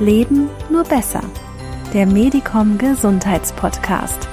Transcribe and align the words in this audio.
Leben 0.00 0.48
nur 0.70 0.84
besser. 0.84 1.22
Der 1.92 2.06
Medicom 2.06 2.78
Gesundheitspodcast. 2.78 4.28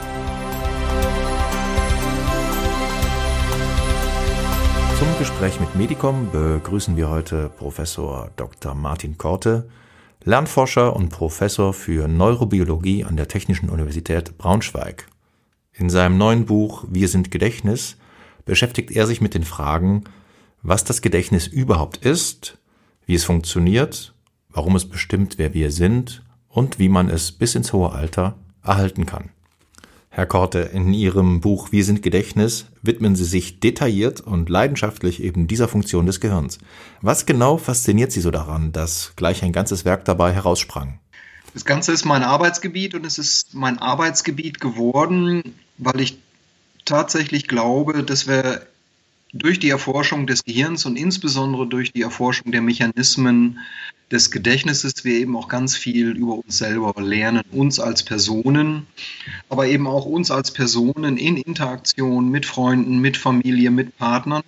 Zum 4.99 5.07
Gespräch 5.17 5.59
mit 5.59 5.75
Medicom 5.75 6.29
begrüßen 6.31 6.95
wir 6.95 7.09
heute 7.09 7.49
Professor 7.49 8.29
Dr. 8.35 8.75
Martin 8.75 9.17
Korte, 9.17 9.67
Lernforscher 10.23 10.95
und 10.95 11.09
Professor 11.09 11.73
für 11.73 12.07
Neurobiologie 12.07 13.03
an 13.03 13.17
der 13.17 13.27
Technischen 13.27 13.71
Universität 13.71 14.37
Braunschweig. 14.37 15.07
In 15.73 15.89
seinem 15.89 16.19
neuen 16.19 16.45
Buch 16.45 16.85
Wir 16.91 17.07
sind 17.07 17.31
Gedächtnis 17.31 17.97
beschäftigt 18.45 18.91
er 18.91 19.07
sich 19.07 19.19
mit 19.19 19.33
den 19.33 19.43
Fragen, 19.43 20.03
was 20.61 20.83
das 20.83 21.01
Gedächtnis 21.01 21.47
überhaupt 21.47 21.97
ist, 21.97 22.59
wie 23.07 23.15
es 23.15 23.23
funktioniert 23.23 24.14
warum 24.55 24.75
es 24.75 24.85
bestimmt, 24.85 25.37
wer 25.37 25.53
wir 25.53 25.71
sind 25.71 26.23
und 26.49 26.79
wie 26.79 26.89
man 26.89 27.09
es 27.09 27.31
bis 27.31 27.53
ins 27.53 27.73
hohe 27.73 27.91
Alter 27.91 28.35
erhalten 28.63 29.05
kann. 29.05 29.29
Herr 30.09 30.25
Korte, 30.25 30.59
in 30.59 30.93
Ihrem 30.93 31.41
Buch 31.41 31.73
Wir 31.73 31.83
sind 31.83 32.01
Gedächtnis 32.01 32.67
widmen 32.81 33.17
Sie 33.17 33.25
sich 33.25 33.59
detailliert 33.59 34.21
und 34.21 34.49
leidenschaftlich 34.49 35.21
eben 35.21 35.47
dieser 35.47 35.67
Funktion 35.67 36.05
des 36.05 36.21
Gehirns. 36.21 36.57
Was 37.01 37.25
genau 37.25 37.57
fasziniert 37.57 38.13
Sie 38.13 38.21
so 38.21 38.31
daran, 38.31 38.71
dass 38.71 39.11
gleich 39.17 39.43
ein 39.43 39.51
ganzes 39.51 39.83
Werk 39.83 40.05
dabei 40.05 40.31
heraussprang? 40.31 40.99
Das 41.53 41.65
Ganze 41.65 41.91
ist 41.91 42.05
mein 42.05 42.23
Arbeitsgebiet 42.23 42.95
und 42.95 43.05
es 43.05 43.17
ist 43.17 43.53
mein 43.55 43.77
Arbeitsgebiet 43.77 44.61
geworden, 44.61 45.55
weil 45.77 45.99
ich 45.99 46.17
tatsächlich 46.85 47.49
glaube, 47.49 48.03
dass 48.03 48.25
wir 48.25 48.65
durch 49.33 49.59
die 49.59 49.69
Erforschung 49.69 50.27
des 50.27 50.45
Gehirns 50.45 50.85
und 50.85 50.95
insbesondere 50.95 51.67
durch 51.67 51.91
die 51.91 52.03
Erforschung 52.03 52.53
der 52.53 52.61
Mechanismen 52.61 53.59
des 54.11 54.31
Gedächtnisses 54.31 55.03
wir 55.03 55.19
eben 55.19 55.35
auch 55.35 55.47
ganz 55.47 55.75
viel 55.75 56.11
über 56.11 56.35
uns 56.35 56.57
selber 56.57 56.93
lernen, 57.01 57.43
uns 57.51 57.79
als 57.79 58.03
Personen, 58.03 58.87
aber 59.49 59.67
eben 59.67 59.87
auch 59.87 60.05
uns 60.05 60.31
als 60.31 60.51
Personen 60.51 61.17
in 61.17 61.37
Interaktion 61.37 62.29
mit 62.29 62.45
Freunden, 62.45 62.99
mit 62.99 63.17
Familie, 63.17 63.71
mit 63.71 63.97
Partnern 63.97 64.43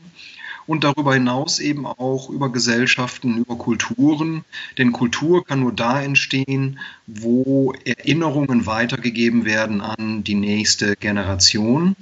und 0.67 0.83
darüber 0.83 1.13
hinaus 1.13 1.59
eben 1.59 1.88
auch 1.88 2.30
über 2.30 2.52
Gesellschaften, 2.52 3.38
über 3.38 3.58
Kulturen. 3.58 4.44
Denn 4.78 4.91
Kultur 4.91 5.45
kann 5.45 5.61
nur 5.61 5.73
da 5.73 6.02
entstehen, 6.02 6.80
wo 7.08 7.73
Erinnerungen 7.85 8.66
weitergegeben 8.66 9.45
werden 9.45 9.81
an 9.81 10.23
die 10.23 10.35
nächste 10.35 10.95
Generation. 10.97 11.95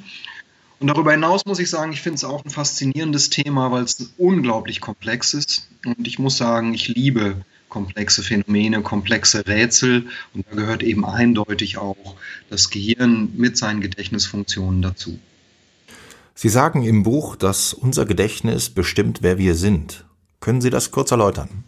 Und 0.80 0.88
darüber 0.88 1.12
hinaus 1.12 1.46
muss 1.46 1.60
ich 1.60 1.70
sagen, 1.70 1.94
ich 1.94 2.02
finde 2.02 2.16
es 2.16 2.24
auch 2.24 2.44
ein 2.44 2.50
faszinierendes 2.50 3.30
Thema, 3.30 3.72
weil 3.72 3.84
es 3.84 4.14
unglaublich 4.18 4.82
komplex 4.82 5.34
ist. 5.34 5.70
Und 5.86 6.08
ich 6.08 6.20
muss 6.20 6.38
sagen, 6.38 6.74
ich 6.74 6.90
liebe 6.90 7.38
komplexe 7.70 8.24
Phänomene, 8.24 8.82
komplexe 8.82 9.48
Rätsel. 9.48 10.08
Und 10.34 10.46
da 10.50 10.56
gehört 10.56 10.84
eben 10.84 11.06
eindeutig 11.06 11.78
auch 11.78 12.16
das 12.50 12.70
Gehirn 12.70 13.30
mit 13.36 13.58
seinen 13.58 13.82
Gedächtnisfunktionen 13.82 14.82
dazu. 14.82 15.20
Sie 16.34 16.50
sagen 16.50 16.84
im 16.84 17.04
Buch, 17.04 17.38
dass 17.38 17.74
unser 17.74 18.06
Gedächtnis 18.06 18.70
bestimmt, 18.70 19.20
wer 19.22 19.38
wir 19.38 19.56
sind. 19.56 20.04
Können 20.42 20.60
Sie 20.60 20.70
das 20.70 20.92
kurz 20.92 21.12
erläutern? 21.12 21.64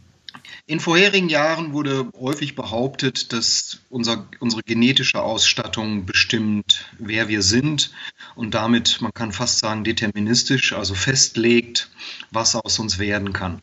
In 0.69 0.81
vorherigen 0.81 1.29
Jahren 1.29 1.71
wurde 1.71 2.11
häufig 2.19 2.53
behauptet, 2.53 3.31
dass 3.31 3.79
unser, 3.89 4.27
unsere 4.41 4.63
genetische 4.63 5.21
Ausstattung 5.21 6.05
bestimmt, 6.05 6.91
wer 6.99 7.29
wir 7.29 7.41
sind 7.41 7.91
und 8.35 8.53
damit, 8.53 8.99
man 8.99 9.13
kann 9.13 9.31
fast 9.31 9.59
sagen, 9.59 9.85
deterministisch, 9.85 10.73
also 10.73 10.93
festlegt, 10.93 11.89
was 12.31 12.53
aus 12.53 12.79
uns 12.79 12.99
werden 12.99 13.31
kann. 13.31 13.61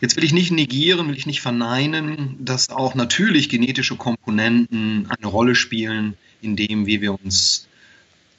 Jetzt 0.00 0.14
will 0.14 0.22
ich 0.22 0.32
nicht 0.32 0.52
negieren, 0.52 1.08
will 1.08 1.16
ich 1.16 1.26
nicht 1.26 1.40
verneinen, 1.40 2.36
dass 2.38 2.68
auch 2.68 2.94
natürlich 2.94 3.48
genetische 3.48 3.96
Komponenten 3.96 5.10
eine 5.10 5.26
Rolle 5.26 5.56
spielen, 5.56 6.16
in 6.40 6.54
dem, 6.54 6.86
wie 6.86 7.00
wir 7.00 7.20
uns 7.20 7.66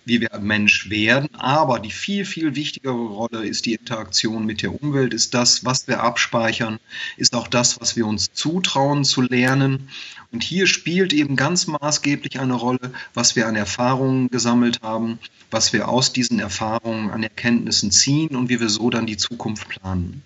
wie 0.05 0.21
wir 0.21 0.29
Mensch 0.39 0.89
werden. 0.89 1.29
Aber 1.33 1.79
die 1.79 1.91
viel, 1.91 2.25
viel 2.25 2.55
wichtigere 2.55 2.93
Rolle 2.93 3.45
ist 3.45 3.65
die 3.65 3.73
Interaktion 3.73 4.45
mit 4.45 4.61
der 4.61 4.81
Umwelt, 4.81 5.13
ist 5.13 5.33
das, 5.33 5.65
was 5.65 5.87
wir 5.87 6.01
abspeichern, 6.01 6.79
ist 7.17 7.35
auch 7.35 7.47
das, 7.47 7.79
was 7.79 7.95
wir 7.95 8.05
uns 8.05 8.33
zutrauen 8.33 9.03
zu 9.03 9.21
lernen. 9.21 9.89
Und 10.31 10.43
hier 10.43 10.67
spielt 10.67 11.13
eben 11.13 11.35
ganz 11.35 11.67
maßgeblich 11.67 12.39
eine 12.39 12.55
Rolle, 12.55 12.91
was 13.13 13.35
wir 13.35 13.47
an 13.47 13.55
Erfahrungen 13.55 14.29
gesammelt 14.29 14.81
haben, 14.81 15.19
was 15.51 15.73
wir 15.73 15.87
aus 15.87 16.11
diesen 16.11 16.39
Erfahrungen 16.39 17.11
an 17.11 17.23
Erkenntnissen 17.23 17.91
ziehen 17.91 18.35
und 18.35 18.49
wie 18.49 18.59
wir 18.59 18.69
so 18.69 18.89
dann 18.89 19.05
die 19.05 19.17
Zukunft 19.17 19.69
planen. 19.69 20.23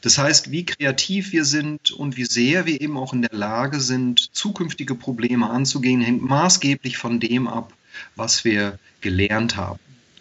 Das 0.00 0.16
heißt, 0.16 0.50
wie 0.50 0.64
kreativ 0.64 1.32
wir 1.32 1.44
sind 1.44 1.90
und 1.90 2.16
wie 2.16 2.24
sehr 2.24 2.64
wir 2.64 2.80
eben 2.80 2.96
auch 2.96 3.12
in 3.12 3.22
der 3.22 3.34
Lage 3.34 3.80
sind, 3.80 4.34
zukünftige 4.34 4.94
Probleme 4.94 5.50
anzugehen, 5.50 6.00
hängt 6.00 6.22
maßgeblich 6.22 6.96
von 6.96 7.20
dem 7.20 7.48
ab, 7.48 7.74
was 8.16 8.44
wir 8.44 8.78
gelernt 9.00 9.56
haben. 9.56 9.78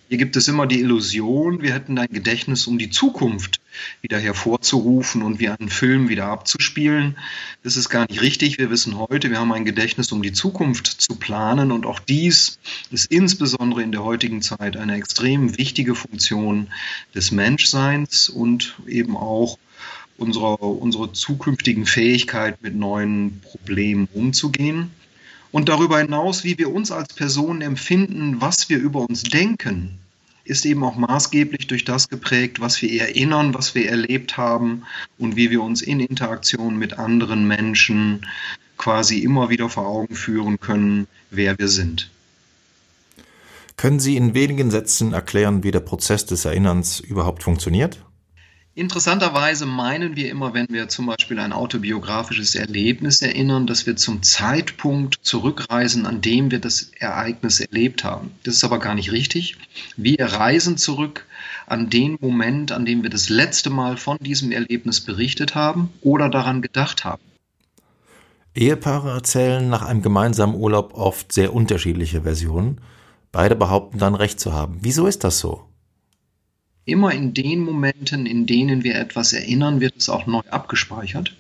Hier 0.10 0.18
gibt 0.18 0.36
es 0.36 0.48
immer 0.48 0.66
die 0.66 0.80
Illusion, 0.80 1.62
wir 1.62 1.72
hätten 1.72 2.00
ein 2.00 2.10
Gedächtnis, 2.10 2.66
um 2.66 2.80
die 2.80 2.90
Zukunft 2.90 3.62
wieder 4.02 4.18
hervorzurufen 4.18 5.22
und 5.22 5.40
wie 5.40 5.50
einen 5.50 5.70
Film 5.70 6.10
wieder 6.10 6.26
abzuspielen. 6.26 7.16
Das 7.62 7.78
ist 7.78 7.90
gar 7.90 8.08
nicht 8.10 8.20
richtig. 8.20 8.58
Wir 8.58 8.72
wissen 8.72 8.98
heute, 8.98 9.30
wir 9.30 9.40
haben 9.40 9.54
ein 9.54 9.66
Gedächtnis, 9.66 10.12
um 10.12 10.24
die 10.24 10.34
Zukunft 10.34 10.88
zu 10.88 11.14
planen. 11.16 11.72
Und 11.72 11.86
auch 11.86 12.00
dies 12.00 12.58
ist 12.90 13.12
insbesondere 13.12 13.84
in 13.84 13.92
der 13.92 14.04
heutigen 14.04 14.42
Zeit 14.42 14.78
eine 14.78 14.96
extrem 14.96 15.60
wichtige 15.60 15.94
Funktion 15.94 16.70
des 17.14 17.32
Menschseins 17.32 18.30
und 18.30 18.78
eben 18.88 19.16
auch 19.16 19.60
unserer, 20.18 20.60
unserer 20.60 21.14
zukünftigen 21.14 21.86
Fähigkeit, 21.86 22.62
mit 22.64 22.76
neuen 22.76 23.42
Problemen 23.42 24.08
umzugehen. 24.12 24.90
Und 25.52 25.70
darüber 25.70 26.00
hinaus, 26.00 26.44
wie 26.44 26.58
wir 26.58 26.72
uns 26.72 26.92
als 26.92 27.14
Personen 27.14 27.62
empfinden, 27.62 28.40
was 28.40 28.70
wir 28.70 28.78
über 28.78 29.02
uns 29.02 29.24
denken, 29.24 29.98
ist 30.44 30.66
eben 30.66 30.84
auch 30.84 30.96
maßgeblich 30.96 31.68
durch 31.68 31.86
das 31.86 32.10
geprägt, 32.10 32.60
was 32.60 32.82
wir 32.82 33.02
erinnern, 33.02 33.54
was 33.54 33.76
wir 33.76 33.90
erlebt 33.90 34.38
haben 34.38 34.84
und 35.18 35.36
wie 35.36 35.52
wir 35.52 35.62
uns 35.62 35.82
in 35.82 36.00
Interaktion 36.00 36.78
mit 36.78 36.98
anderen 36.98 37.48
Menschen 37.48 38.26
quasi 38.78 39.20
immer 39.20 39.50
wieder 39.50 39.70
vor 39.70 39.88
Augen 39.88 40.16
führen 40.16 40.60
können, 40.60 41.08
wer 41.30 41.58
wir 41.60 41.68
sind. 41.68 42.10
Können 43.78 44.00
Sie 44.00 44.18
in 44.18 44.34
wenigen 44.34 44.72
Sätzen 44.72 45.14
erklären, 45.14 45.64
wie 45.64 45.72
der 45.72 45.80
Prozess 45.80 46.26
des 46.26 46.46
Erinnerns 46.46 47.00
überhaupt 47.00 47.44
funktioniert? 47.44 48.00
Interessanterweise 48.76 49.66
meinen 49.66 50.16
wir 50.16 50.30
immer, 50.30 50.54
wenn 50.54 50.68
wir 50.70 50.88
zum 50.88 51.08
Beispiel 51.08 51.40
ein 51.40 51.54
autobiografisches 51.54 52.56
Erlebnis 52.56 53.22
erinnern, 53.22 53.68
dass 53.68 53.86
wir 53.86 53.96
zum 53.96 54.22
Zeitpunkt 54.22 55.18
zurückreisen, 55.22 56.06
an 56.06 56.22
dem 56.22 56.52
wir 56.52 56.60
das 56.60 56.92
Ereignis 57.00 57.60
erlebt 57.60 58.04
haben. 58.04 58.32
Das 58.44 58.56
ist 58.56 58.64
aber 58.64 58.80
gar 58.80 58.96
nicht 58.96 59.12
richtig. 59.12 59.58
Wir 59.98 60.24
reisen 60.24 60.78
zurück 60.78 61.26
an 61.66 61.90
den 61.90 62.18
Moment, 62.22 62.72
an 62.72 62.86
dem 62.86 63.04
wir 63.04 63.10
das 63.10 63.30
letzte 63.30 63.70
Mal 63.70 63.98
von 63.98 64.18
diesem 64.20 64.52
Erlebnis 64.52 65.02
berichtet 65.02 65.56
haben 65.56 65.90
oder 66.02 66.30
daran 66.30 66.62
gedacht 66.62 67.04
haben. 67.04 67.22
Ehepaare 68.56 69.12
erzählen 69.12 69.68
nach 69.68 69.82
einem 69.82 70.02
gemeinsamen 70.02 70.56
Urlaub 70.56 70.94
oft 70.94 71.32
sehr 71.32 71.54
unterschiedliche 71.54 72.22
Versionen. 72.22 72.82
Beide 73.32 73.56
behaupten 73.56 74.00
dann 74.00 74.16
recht 74.16 74.40
zu 74.40 74.54
haben. 74.54 74.78
Wieso 74.82 75.06
ist 75.08 75.24
das 75.24 75.40
so? 75.40 75.69
Immer 76.86 77.12
in 77.14 77.34
den 77.34 77.60
Momenten, 77.60 78.26
in 78.26 78.46
denen 78.46 78.84
wir 78.84 78.96
etwas 78.96 79.34
erinnern, 79.34 79.80
wird 79.80 79.98
es 79.98 80.10
auch 80.10 80.26
neu 80.28 80.42
abgespeichert. 80.50 81.36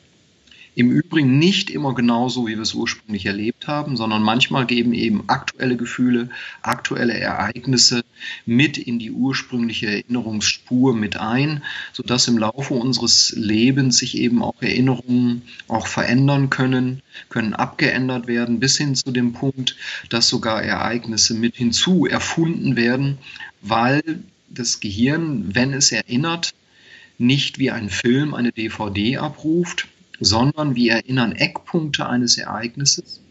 Im 0.75 0.91
Übrigen 0.91 1.39
nicht 1.39 1.69
immer 1.71 1.93
genauso, 1.93 2.47
wie 2.47 2.55
wir 2.55 2.61
es 2.61 2.73
ursprünglich 2.73 3.25
erlebt 3.25 3.67
haben, 3.67 3.97
sondern 3.97 4.21
manchmal 4.23 4.65
geben 4.65 4.93
eben 4.93 5.23
aktuelle 5.27 5.75
Gefühle, 5.75 6.29
aktuelle 6.61 7.19
Ereignisse 7.19 8.05
mit 8.45 8.77
in 8.77 8.97
die 8.97 9.11
ursprüngliche 9.11 9.87
Erinnerungsspur 9.87 10.95
mit 10.95 11.17
ein, 11.17 11.63
sodass 11.91 12.29
im 12.29 12.37
Laufe 12.37 12.75
unseres 12.75 13.33
Lebens 13.35 13.97
sich 13.97 14.17
eben 14.17 14.41
auch 14.41 14.61
Erinnerungen 14.61 15.41
auch 15.67 15.87
verändern 15.87 16.49
können, 16.49 17.01
können 17.27 17.55
abgeändert 17.55 18.27
werden, 18.27 18.61
bis 18.61 18.77
hin 18.77 18.95
zu 18.95 19.11
dem 19.11 19.33
Punkt, 19.33 19.75
dass 20.07 20.29
sogar 20.29 20.63
Ereignisse 20.63 21.33
mit 21.33 21.57
hinzu 21.57 22.05
erfunden 22.05 22.77
werden, 22.77 23.17
weil 23.61 24.01
das 24.49 24.79
Gehirn, 24.79 25.55
wenn 25.55 25.73
es 25.73 25.91
erinnert, 25.91 26.53
nicht 27.17 27.59
wie 27.59 27.71
ein 27.71 27.89
Film 27.89 28.33
eine 28.33 28.51
DVD 28.51 29.17
abruft, 29.17 29.87
sondern 30.19 30.75
wir 30.75 30.93
erinnern 30.93 31.33
Eckpunkte 31.33 32.07
eines 32.07 32.37
Ereignisses 32.37 33.21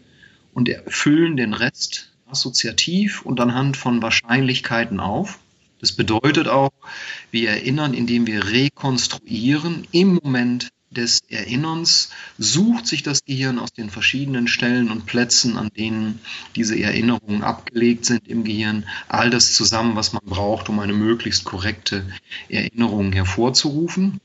und 0.54 0.68
erfüllen 0.68 1.36
den 1.36 1.54
Rest 1.54 2.12
assoziativ 2.26 3.22
und 3.22 3.40
anhand 3.40 3.76
von 3.76 4.02
Wahrscheinlichkeiten 4.02 5.00
auf. 5.00 5.38
Das 5.80 5.92
bedeutet 5.92 6.48
auch, 6.48 6.72
wir 7.30 7.50
erinnern, 7.50 7.94
indem 7.94 8.26
wir 8.26 8.48
rekonstruieren 8.48 9.86
im 9.92 10.18
Moment 10.22 10.70
des 10.90 11.20
Erinnerns 11.28 12.10
sucht 12.38 12.86
sich 12.86 13.02
das 13.02 13.24
Gehirn 13.24 13.58
aus 13.58 13.72
den 13.72 13.90
verschiedenen 13.90 14.48
Stellen 14.48 14.90
und 14.90 15.06
Plätzen, 15.06 15.56
an 15.56 15.70
denen 15.76 16.20
diese 16.56 16.78
Erinnerungen 16.78 17.42
abgelegt 17.42 18.04
sind 18.04 18.26
im 18.26 18.44
Gehirn, 18.44 18.86
all 19.06 19.30
das 19.30 19.54
zusammen, 19.54 19.96
was 19.96 20.12
man 20.12 20.24
braucht, 20.24 20.68
um 20.68 20.78
eine 20.80 20.94
möglichst 20.94 21.44
korrekte 21.44 22.06
Erinnerung 22.48 23.12
hervorzurufen. 23.12 24.20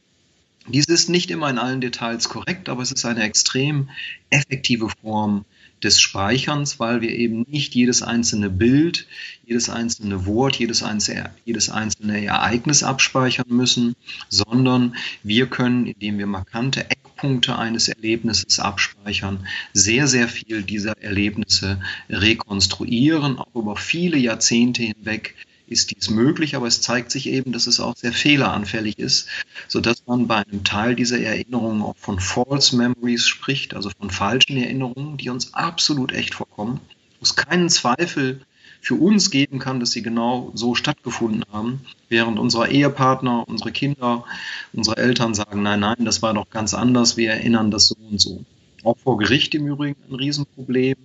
Dies 0.68 0.86
ist 0.86 1.10
nicht 1.10 1.30
immer 1.30 1.50
in 1.50 1.58
allen 1.58 1.82
Details 1.82 2.30
korrekt, 2.30 2.70
aber 2.70 2.82
es 2.82 2.92
ist 2.92 3.04
eine 3.04 3.24
extrem 3.24 3.90
effektive 4.30 4.88
Form 5.02 5.44
des 5.84 6.00
Speicherns, 6.00 6.80
weil 6.80 7.02
wir 7.02 7.12
eben 7.12 7.46
nicht 7.50 7.76
jedes 7.76 8.02
einzelne 8.02 8.50
Bild, 8.50 9.08
jedes 9.46 9.70
einzelne 9.70 10.26
Wort, 10.26 10.56
jedes 10.56 10.84
einzelne, 10.84 11.32
jedes 11.46 11.70
einzelne 11.70 12.24
Ereignis 12.24 12.84
abspeichern 12.84 13.48
müssen, 13.50 13.96
sondern 14.30 14.96
wir 15.24 15.48
können, 15.48 15.88
indem 15.88 16.18
wir 16.18 16.28
markante 16.28 16.90
Eckpunkte 16.90 17.58
eines 17.58 17.88
Erlebnisses 17.88 18.60
abspeichern, 18.60 19.46
sehr, 19.74 20.08
sehr 20.08 20.28
viel 20.28 20.64
dieser 20.64 20.98
Erlebnisse 21.02 21.80
rekonstruieren, 22.10 23.38
auch 23.38 23.54
über 23.56 23.76
viele 23.76 24.18
Jahrzehnte 24.18 24.84
hinweg 24.84 25.36
ist 25.74 25.92
dies 25.92 26.10
möglich, 26.10 26.56
aber 26.56 26.68
es 26.68 26.82
zeigt 26.82 27.12
sich 27.12 27.28
eben, 27.28 27.52
dass 27.52 27.68
es 27.68 27.82
auch 27.82 27.98
sehr 27.98 28.14
fehleranfällig 28.14 28.98
ist, 29.00 29.28
sodass 29.68 30.04
man 30.06 30.28
bei 30.28 30.38
einem 30.38 30.64
Teil 30.64 30.96
dieser 30.96 31.20
Erinnerungen 31.20 31.82
auch 31.82 31.98
von 31.98 32.20
False 32.20 32.76
Memories 32.76 33.28
spricht, 33.28 33.74
also 33.74 33.90
von 33.90 34.10
falschen 34.10 34.56
Erinnerungen, 34.56 35.18
die 35.18 35.30
uns 35.30 35.54
absolut 35.54 36.14
echt 36.14 36.36
vorkommen, 36.36 36.80
wo 37.20 37.24
es 37.24 37.36
keinen 37.36 37.70
Zweifel 37.70 38.42
für 38.84 38.96
uns 38.96 39.32
geben 39.32 39.60
kann, 39.60 39.80
dass 39.80 39.92
sie 39.92 40.02
genau 40.02 40.52
so 40.56 40.76
stattgefunden 40.76 41.46
haben, 41.52 41.82
während 42.10 42.38
unsere 42.38 42.70
Ehepartner, 42.70 43.48
unsere 43.48 43.72
Kinder, 43.72 44.26
unsere 44.74 44.98
Eltern 44.98 45.34
sagen, 45.34 45.64
nein, 45.64 45.80
nein, 45.80 46.04
das 46.06 46.22
war 46.22 46.34
doch 46.34 46.50
ganz 46.50 46.74
anders, 46.74 47.16
wir 47.16 47.32
erinnern 47.32 47.72
das 47.72 47.88
so 47.88 47.96
und 48.12 48.20
so. 48.20 48.44
Auch 48.84 48.98
vor 48.98 49.18
Gericht 49.18 49.56
im 49.56 49.68
Übrigen 49.68 49.96
ein 50.10 50.16
Riesenproblem, 50.16 50.98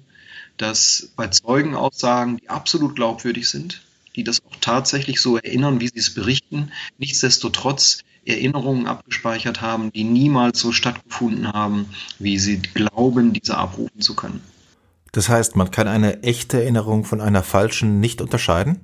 dass 0.56 1.12
bei 1.14 1.28
Zeugenaussagen, 1.28 2.38
die 2.38 2.50
absolut 2.50 2.96
glaubwürdig 2.96 3.48
sind, 3.48 3.80
die 4.18 4.24
das 4.24 4.44
auch 4.44 4.56
tatsächlich 4.60 5.20
so 5.20 5.36
erinnern, 5.36 5.80
wie 5.80 5.86
sie 5.86 6.00
es 6.00 6.12
berichten, 6.12 6.72
nichtsdestotrotz 6.98 8.02
Erinnerungen 8.26 8.88
abgespeichert 8.88 9.60
haben, 9.60 9.92
die 9.92 10.02
niemals 10.04 10.58
so 10.58 10.72
stattgefunden 10.72 11.52
haben, 11.52 11.86
wie 12.18 12.38
sie 12.38 12.58
glauben, 12.58 13.32
diese 13.32 13.56
abrufen 13.56 14.00
zu 14.00 14.14
können. 14.14 14.40
Das 15.12 15.28
heißt, 15.28 15.54
man 15.54 15.70
kann 15.70 15.86
eine 15.86 16.22
echte 16.24 16.60
Erinnerung 16.60 17.04
von 17.04 17.20
einer 17.20 17.44
falschen 17.44 18.00
nicht 18.00 18.20
unterscheiden? 18.20 18.80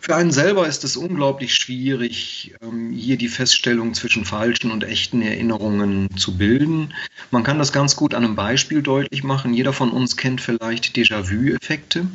Für 0.00 0.16
einen 0.16 0.32
selber 0.32 0.66
ist 0.66 0.82
es 0.82 0.96
unglaublich 0.96 1.54
schwierig, 1.54 2.54
ähm, 2.62 2.90
hier 2.90 3.18
die 3.18 3.28
Feststellung 3.28 3.92
zwischen 3.92 4.24
falschen 4.24 4.70
und 4.70 4.82
echten 4.82 5.20
Erinnerungen 5.20 6.08
zu 6.16 6.38
bilden. 6.38 6.94
Man 7.30 7.42
kann 7.42 7.58
das 7.58 7.72
ganz 7.72 7.94
gut 7.94 8.14
an 8.14 8.24
einem 8.24 8.34
Beispiel 8.34 8.80
deutlich 8.80 9.22
machen. 9.22 9.52
Jeder 9.52 9.74
von 9.74 9.90
uns 9.90 10.16
kennt 10.16 10.40
vielleicht 10.40 10.96
Déjà-vu-Effekte 10.96 12.06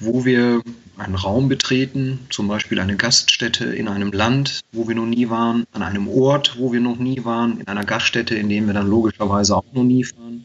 wo 0.00 0.24
wir 0.24 0.62
einen 0.96 1.14
Raum 1.14 1.48
betreten, 1.48 2.20
zum 2.30 2.48
Beispiel 2.48 2.78
eine 2.78 2.96
Gaststätte 2.96 3.64
in 3.64 3.88
einem 3.88 4.12
Land, 4.12 4.60
wo 4.72 4.86
wir 4.88 4.94
noch 4.94 5.06
nie 5.06 5.28
waren, 5.28 5.64
an 5.72 5.82
einem 5.82 6.08
Ort, 6.08 6.56
wo 6.58 6.72
wir 6.72 6.80
noch 6.80 6.98
nie 6.98 7.24
waren, 7.24 7.60
in 7.60 7.66
einer 7.66 7.84
Gaststätte, 7.84 8.34
in 8.34 8.48
dem 8.48 8.66
wir 8.66 8.74
dann 8.74 8.88
logischerweise 8.88 9.56
auch 9.56 9.64
noch 9.72 9.82
nie 9.82 10.04
fahren, 10.04 10.44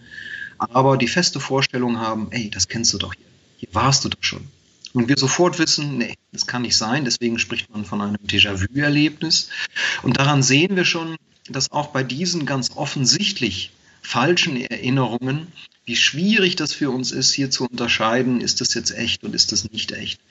aber 0.58 0.98
die 0.98 1.08
feste 1.08 1.40
Vorstellung 1.40 2.00
haben, 2.00 2.28
ey, 2.32 2.50
das 2.50 2.68
kennst 2.68 2.94
du 2.94 2.98
doch 2.98 3.14
hier, 3.14 3.26
hier 3.58 3.70
warst 3.74 4.06
du 4.06 4.10
doch 4.10 4.22
schon. 4.22 4.48
Und 4.94 5.08
wir 5.08 5.18
sofort 5.18 5.60
wissen, 5.60 6.00
nee, 6.00 6.16
das 6.32 6.48
kann 6.48 6.64
nicht 6.64 6.76
sein, 6.76 7.06
deswegen 7.06 7.38
spricht 7.38 7.70
man 7.70 7.86
von 7.86 8.02
einem 8.02 8.16
Déjà-vu-Erlebnis. 8.16 9.50
Und 10.02 10.18
daran 10.18 10.42
sehen 10.42 10.76
wir 10.76 10.86
schon, 10.86 11.16
dass 11.48 11.72
auch 11.72 11.88
bei 11.88 12.04
diesen 12.04 12.48
ganz 12.48 12.72
offensichtlich 12.76 13.72
falschen 14.02 14.58
Erinnerungen 14.58 15.48
wie 15.90 15.96
schwierig 15.96 16.56
das 16.56 16.72
für 16.72 16.92
uns 16.92 17.12
ist, 17.12 17.34
hier 17.34 17.50
zu 17.50 17.66
unterscheiden, 17.66 18.42
ist 18.42 18.62
das 18.62 18.76
jetzt 18.76 18.92
echt 18.96 19.24
und 19.24 19.34
ist 19.34 19.52
das 19.52 19.72
nicht 19.72 19.92
echt. 19.92 20.22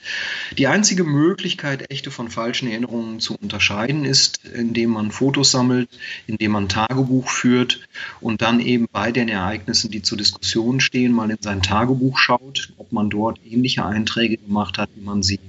Die 0.56 0.69
einzige 0.69 1.03
Möglichkeit, 1.03 1.91
echte 1.91 2.12
von 2.12 2.31
falschen 2.31 2.69
Erinnerungen 2.69 3.19
zu 3.19 3.35
unterscheiden, 3.35 4.05
ist, 4.05 4.44
indem 4.44 4.91
man 4.91 5.11
Fotos 5.11 5.50
sammelt, 5.50 5.88
indem 6.29 6.53
man 6.53 6.69
Tagebuch 6.69 7.29
führt 7.29 7.81
und 8.20 8.41
dann 8.41 8.61
eben 8.61 8.87
bei 8.93 9.11
den 9.11 9.29
Ereignissen, 9.29 9.91
die 9.91 10.00
zur 10.00 10.17
Diskussion 10.17 10.79
stehen, 10.79 11.11
mal 11.11 11.29
in 11.29 11.38
sein 11.41 11.61
Tagebuch 11.61 12.19
schaut, 12.19 12.73
ob 12.76 12.93
man 12.93 13.11
dort 13.11 13.41
ähnliche 13.44 13.85
Einträge 13.85 14.37
gemacht 14.37 14.79
hat, 14.79 14.91
wie 14.94 15.05
man 15.05 15.25
sie 15.25 15.41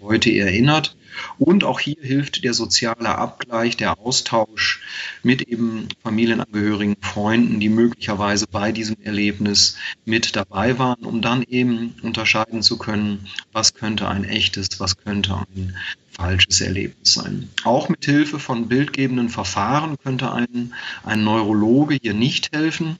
heute 0.00 0.30
erinnert 0.30 0.95
und 1.38 1.64
auch 1.64 1.80
hier 1.80 1.96
hilft 2.00 2.44
der 2.44 2.54
soziale 2.54 3.16
Abgleich, 3.16 3.76
der 3.76 3.98
Austausch 3.98 4.82
mit 5.22 5.42
eben 5.42 5.88
Familienangehörigen, 6.02 6.96
Freunden, 7.00 7.60
die 7.60 7.68
möglicherweise 7.68 8.46
bei 8.50 8.72
diesem 8.72 8.96
Erlebnis 9.02 9.76
mit 10.04 10.36
dabei 10.36 10.78
waren, 10.78 11.04
um 11.04 11.22
dann 11.22 11.42
eben 11.42 11.94
unterscheiden 12.02 12.62
zu 12.62 12.78
können, 12.78 13.26
was 13.52 13.74
könnte 13.74 14.08
ein 14.08 14.24
echtes, 14.24 14.80
was 14.80 14.96
könnte 14.96 15.36
ein 15.36 15.76
falsches 16.16 16.60
Erlebnis 16.60 17.14
sein. 17.14 17.50
Auch 17.64 17.88
mit 17.88 18.04
Hilfe 18.04 18.38
von 18.38 18.68
bildgebenden 18.68 19.28
Verfahren 19.28 19.96
könnte 20.02 20.32
ein, 20.32 20.74
ein 21.04 21.24
Neurologe 21.24 21.98
hier 22.00 22.14
nicht 22.14 22.54
helfen, 22.54 22.98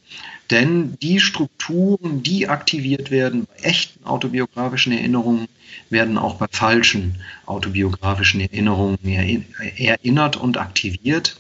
denn 0.51 0.97
die 1.03 1.21
Strukturen, 1.21 2.23
die 2.23 2.49
aktiviert 2.49 3.11
werden 3.11 3.47
bei 3.47 3.63
echten 3.63 4.05
autobiografischen 4.05 4.93
Erinnerungen, 4.93 5.49
werden 5.91 6.19
auch 6.19 6.37
bei 6.37 6.47
falschen 6.51 7.21
autobiografischen 7.47 8.41
Erinnerungen 8.41 8.99
erinnert 9.05 10.37
und 10.37 10.59
aktiviert. 10.59 11.39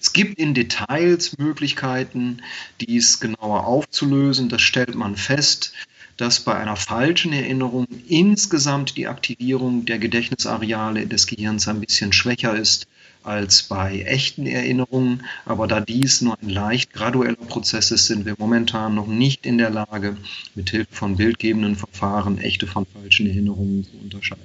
Es 0.00 0.12
gibt 0.12 0.38
in 0.38 0.54
Details 0.54 1.38
Möglichkeiten, 1.38 2.42
dies 2.80 3.20
genauer 3.20 3.66
aufzulösen. 3.66 4.48
Das 4.48 4.60
stellt 4.60 4.94
man 4.94 5.16
fest, 5.16 5.72
dass 6.16 6.40
bei 6.40 6.54
einer 6.54 6.76
falschen 6.76 7.32
Erinnerung 7.32 7.86
insgesamt 8.08 8.96
die 8.96 9.08
Aktivierung 9.08 9.86
der 9.86 9.98
Gedächtnisareale 9.98 11.06
des 11.06 11.26
Gehirns 11.26 11.66
ein 11.68 11.80
bisschen 11.80 12.12
schwächer 12.12 12.54
ist 12.54 12.86
als 13.24 13.64
bei 13.64 14.02
echten 14.02 14.46
Erinnerungen. 14.46 15.24
Aber 15.44 15.66
da 15.66 15.80
dies 15.80 16.20
nur 16.20 16.36
ein 16.40 16.48
leicht 16.48 16.92
gradueller 16.92 17.34
Prozess 17.36 17.90
ist, 17.90 18.06
sind 18.06 18.26
wir 18.26 18.34
momentan 18.38 18.94
noch 18.94 19.06
nicht 19.06 19.46
in 19.46 19.58
der 19.58 19.70
Lage, 19.70 20.16
mit 20.54 20.70
Hilfe 20.70 20.94
von 20.94 21.16
bildgebenden 21.16 21.76
Verfahren 21.76 22.38
echte 22.38 22.66
von 22.66 22.86
falschen 22.86 23.26
Erinnerungen 23.26 23.84
zu 23.84 23.96
unterscheiden. 24.02 24.42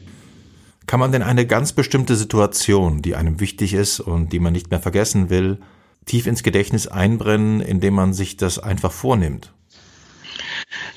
Kann 0.87 0.99
man 0.99 1.11
denn 1.11 1.21
eine 1.21 1.45
ganz 1.45 1.73
bestimmte 1.73 2.15
Situation, 2.15 3.03
die 3.03 3.15
einem 3.15 3.39
wichtig 3.39 3.73
ist 3.73 3.99
und 3.99 4.33
die 4.33 4.39
man 4.39 4.53
nicht 4.53 4.71
mehr 4.71 4.79
vergessen 4.79 5.29
will, 5.29 5.59
tief 6.05 6.25
ins 6.25 6.41
Gedächtnis 6.41 6.87
einbrennen, 6.87 7.61
indem 7.61 7.93
man 7.93 8.13
sich 8.13 8.37
das 8.37 8.57
einfach 8.57 8.91
vornimmt? 8.91 9.53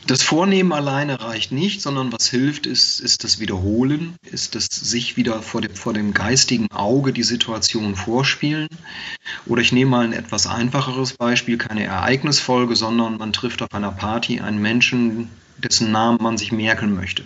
Das 0.07 0.23
Vornehmen 0.23 0.73
alleine 0.73 1.21
reicht 1.21 1.53
nicht, 1.53 1.81
sondern 1.81 2.13
was 2.13 2.29
hilft, 2.29 2.67
ist, 2.67 3.01
ist 3.01 3.25
das 3.25 3.39
Wiederholen, 3.39 4.17
ist 4.31 4.55
das 4.55 4.67
sich 4.67 5.17
wieder 5.17 5.43
vor 5.43 5.61
dem, 5.61 5.75
vor 5.75 5.93
dem 5.95 6.13
geistigen 6.13 6.71
Auge 6.73 7.13
die 7.13 7.23
Situation 7.23 7.95
vorspielen. 7.95 8.69
Oder 9.47 9.63
ich 9.63 9.73
nehme 9.73 9.91
mal 9.91 10.05
ein 10.05 10.13
etwas 10.13 10.47
einfacheres 10.47 11.15
Beispiel, 11.15 11.59
keine 11.59 11.85
Ereignisfolge, 11.85 12.77
sondern 12.77 13.19
man 13.19 13.33
trifft 13.33 13.63
auf 13.63 13.73
einer 13.73 13.93
Party 13.93 14.41
einen 14.41 14.61
Menschen, 14.61 15.29
dessen 15.59 15.93
Namen 15.93 16.19
man 16.21 16.39
sich 16.39 16.53
merken 16.53 16.95
möchte 16.95 17.25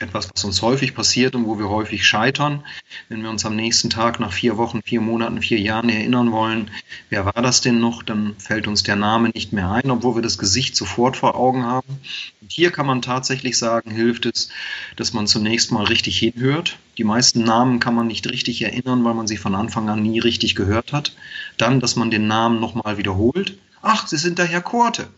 etwas, 0.00 0.28
was 0.32 0.44
uns 0.44 0.62
häufig 0.62 0.94
passiert 0.94 1.34
und 1.34 1.46
wo 1.46 1.58
wir 1.58 1.68
häufig 1.68 2.06
scheitern. 2.06 2.64
Wenn 3.08 3.22
wir 3.22 3.30
uns 3.30 3.44
am 3.44 3.56
nächsten 3.56 3.90
Tag 3.90 4.20
nach 4.20 4.32
vier 4.32 4.56
Wochen, 4.56 4.82
vier 4.82 5.00
Monaten, 5.00 5.40
vier 5.40 5.58
Jahren 5.58 5.88
erinnern 5.88 6.32
wollen, 6.32 6.70
wer 7.10 7.24
war 7.24 7.42
das 7.42 7.60
denn 7.60 7.80
noch, 7.80 8.02
dann 8.02 8.34
fällt 8.38 8.68
uns 8.68 8.82
der 8.82 8.96
Name 8.96 9.30
nicht 9.30 9.52
mehr 9.52 9.70
ein, 9.70 9.90
obwohl 9.90 10.16
wir 10.16 10.22
das 10.22 10.38
Gesicht 10.38 10.76
sofort 10.76 11.16
vor 11.16 11.34
Augen 11.34 11.64
haben. 11.64 12.00
Und 12.40 12.52
hier 12.52 12.70
kann 12.70 12.86
man 12.86 13.02
tatsächlich 13.02 13.58
sagen, 13.58 13.90
hilft 13.90 14.26
es, 14.26 14.48
dass 14.96 15.12
man 15.12 15.26
zunächst 15.26 15.72
mal 15.72 15.84
richtig 15.84 16.18
hinhört. 16.18 16.78
Die 16.98 17.04
meisten 17.04 17.42
Namen 17.42 17.80
kann 17.80 17.94
man 17.94 18.06
nicht 18.06 18.28
richtig 18.28 18.62
erinnern, 18.62 19.04
weil 19.04 19.14
man 19.14 19.26
sie 19.26 19.36
von 19.36 19.54
Anfang 19.54 19.88
an 19.88 20.02
nie 20.02 20.18
richtig 20.18 20.54
gehört 20.54 20.92
hat. 20.92 21.14
Dann, 21.58 21.80
dass 21.80 21.96
man 21.96 22.10
den 22.10 22.26
Namen 22.26 22.60
nochmal 22.60 22.98
wiederholt. 22.98 23.58
Ach, 23.82 24.06
Sie 24.06 24.16
sind 24.16 24.38
der 24.38 24.46
Herr 24.46 24.62
Korte. 24.62 25.08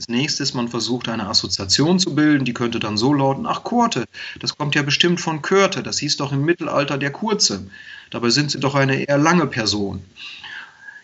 Das 0.00 0.08
nächste 0.08 0.42
ist, 0.42 0.54
man 0.54 0.68
versucht 0.68 1.10
eine 1.10 1.28
Assoziation 1.28 1.98
zu 1.98 2.14
bilden, 2.14 2.46
die 2.46 2.54
könnte 2.54 2.80
dann 2.80 2.96
so 2.96 3.12
lauten, 3.12 3.44
ach 3.44 3.64
Kurte, 3.64 4.06
das 4.38 4.56
kommt 4.56 4.74
ja 4.74 4.80
bestimmt 4.80 5.20
von 5.20 5.42
Körte, 5.42 5.82
das 5.82 5.98
hieß 5.98 6.16
doch 6.16 6.32
im 6.32 6.42
Mittelalter 6.42 6.96
der 6.96 7.12
Kurze. 7.12 7.66
Dabei 8.08 8.30
sind 8.30 8.50
sie 8.50 8.60
doch 8.60 8.74
eine 8.74 9.02
eher 9.02 9.18
lange 9.18 9.46
Person. 9.46 10.02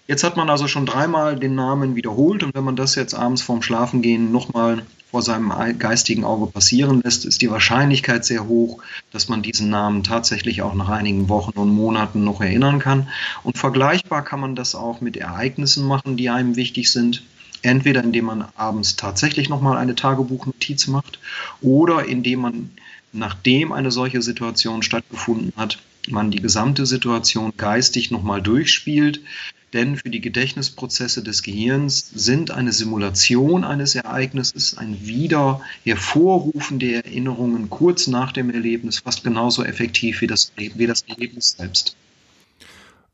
Jetzt 0.08 0.24
hat 0.24 0.38
man 0.38 0.48
also 0.48 0.66
schon 0.66 0.86
dreimal 0.86 1.38
den 1.38 1.54
Namen 1.54 1.94
wiederholt 1.94 2.42
und 2.42 2.54
wenn 2.54 2.64
man 2.64 2.74
das 2.74 2.94
jetzt 2.94 3.12
abends 3.12 3.42
vorm 3.42 3.60
Schlafengehen 3.60 4.32
nochmal 4.32 4.86
vor 5.10 5.20
seinem 5.20 5.52
geistigen 5.78 6.24
Auge 6.24 6.46
passieren 6.46 7.02
lässt, 7.04 7.26
ist 7.26 7.42
die 7.42 7.50
Wahrscheinlichkeit 7.50 8.24
sehr 8.24 8.48
hoch, 8.48 8.82
dass 9.12 9.28
man 9.28 9.42
diesen 9.42 9.68
Namen 9.68 10.04
tatsächlich 10.04 10.62
auch 10.62 10.72
nach 10.72 10.88
einigen 10.88 11.28
Wochen 11.28 11.58
und 11.58 11.68
Monaten 11.68 12.24
noch 12.24 12.40
erinnern 12.40 12.78
kann. 12.78 13.08
Und 13.42 13.58
vergleichbar 13.58 14.24
kann 14.24 14.40
man 14.40 14.56
das 14.56 14.74
auch 14.74 15.02
mit 15.02 15.18
Ereignissen 15.18 15.86
machen, 15.86 16.16
die 16.16 16.30
einem 16.30 16.56
wichtig 16.56 16.90
sind. 16.90 17.22
Entweder 17.62 18.02
indem 18.04 18.26
man 18.26 18.44
abends 18.56 18.96
tatsächlich 18.96 19.48
nochmal 19.48 19.76
eine 19.76 19.94
Tagebuchnotiz 19.94 20.86
macht 20.86 21.18
oder 21.60 22.06
indem 22.06 22.40
man, 22.40 22.70
nachdem 23.12 23.72
eine 23.72 23.90
solche 23.90 24.22
Situation 24.22 24.82
stattgefunden 24.82 25.52
hat, 25.56 25.78
man 26.08 26.30
die 26.30 26.40
gesamte 26.40 26.86
Situation 26.86 27.52
geistig 27.56 28.10
nochmal 28.10 28.42
durchspielt. 28.42 29.20
Denn 29.72 29.96
für 29.96 30.10
die 30.10 30.20
Gedächtnisprozesse 30.20 31.22
des 31.22 31.42
Gehirns 31.42 32.08
sind 32.14 32.50
eine 32.52 32.72
Simulation 32.72 33.64
eines 33.64 33.94
Ereignisses, 33.94 34.78
ein 34.78 35.06
Wieder 35.06 35.60
Hervorrufen 35.84 36.78
der 36.78 37.04
Erinnerungen 37.04 37.68
kurz 37.68 38.06
nach 38.06 38.32
dem 38.32 38.50
Erlebnis 38.50 39.00
fast 39.00 39.24
genauso 39.24 39.64
effektiv 39.64 40.20
wie 40.20 40.28
das, 40.28 40.52
wie 40.56 40.86
das 40.86 41.02
Erlebnis 41.02 41.56
selbst. 41.58 41.96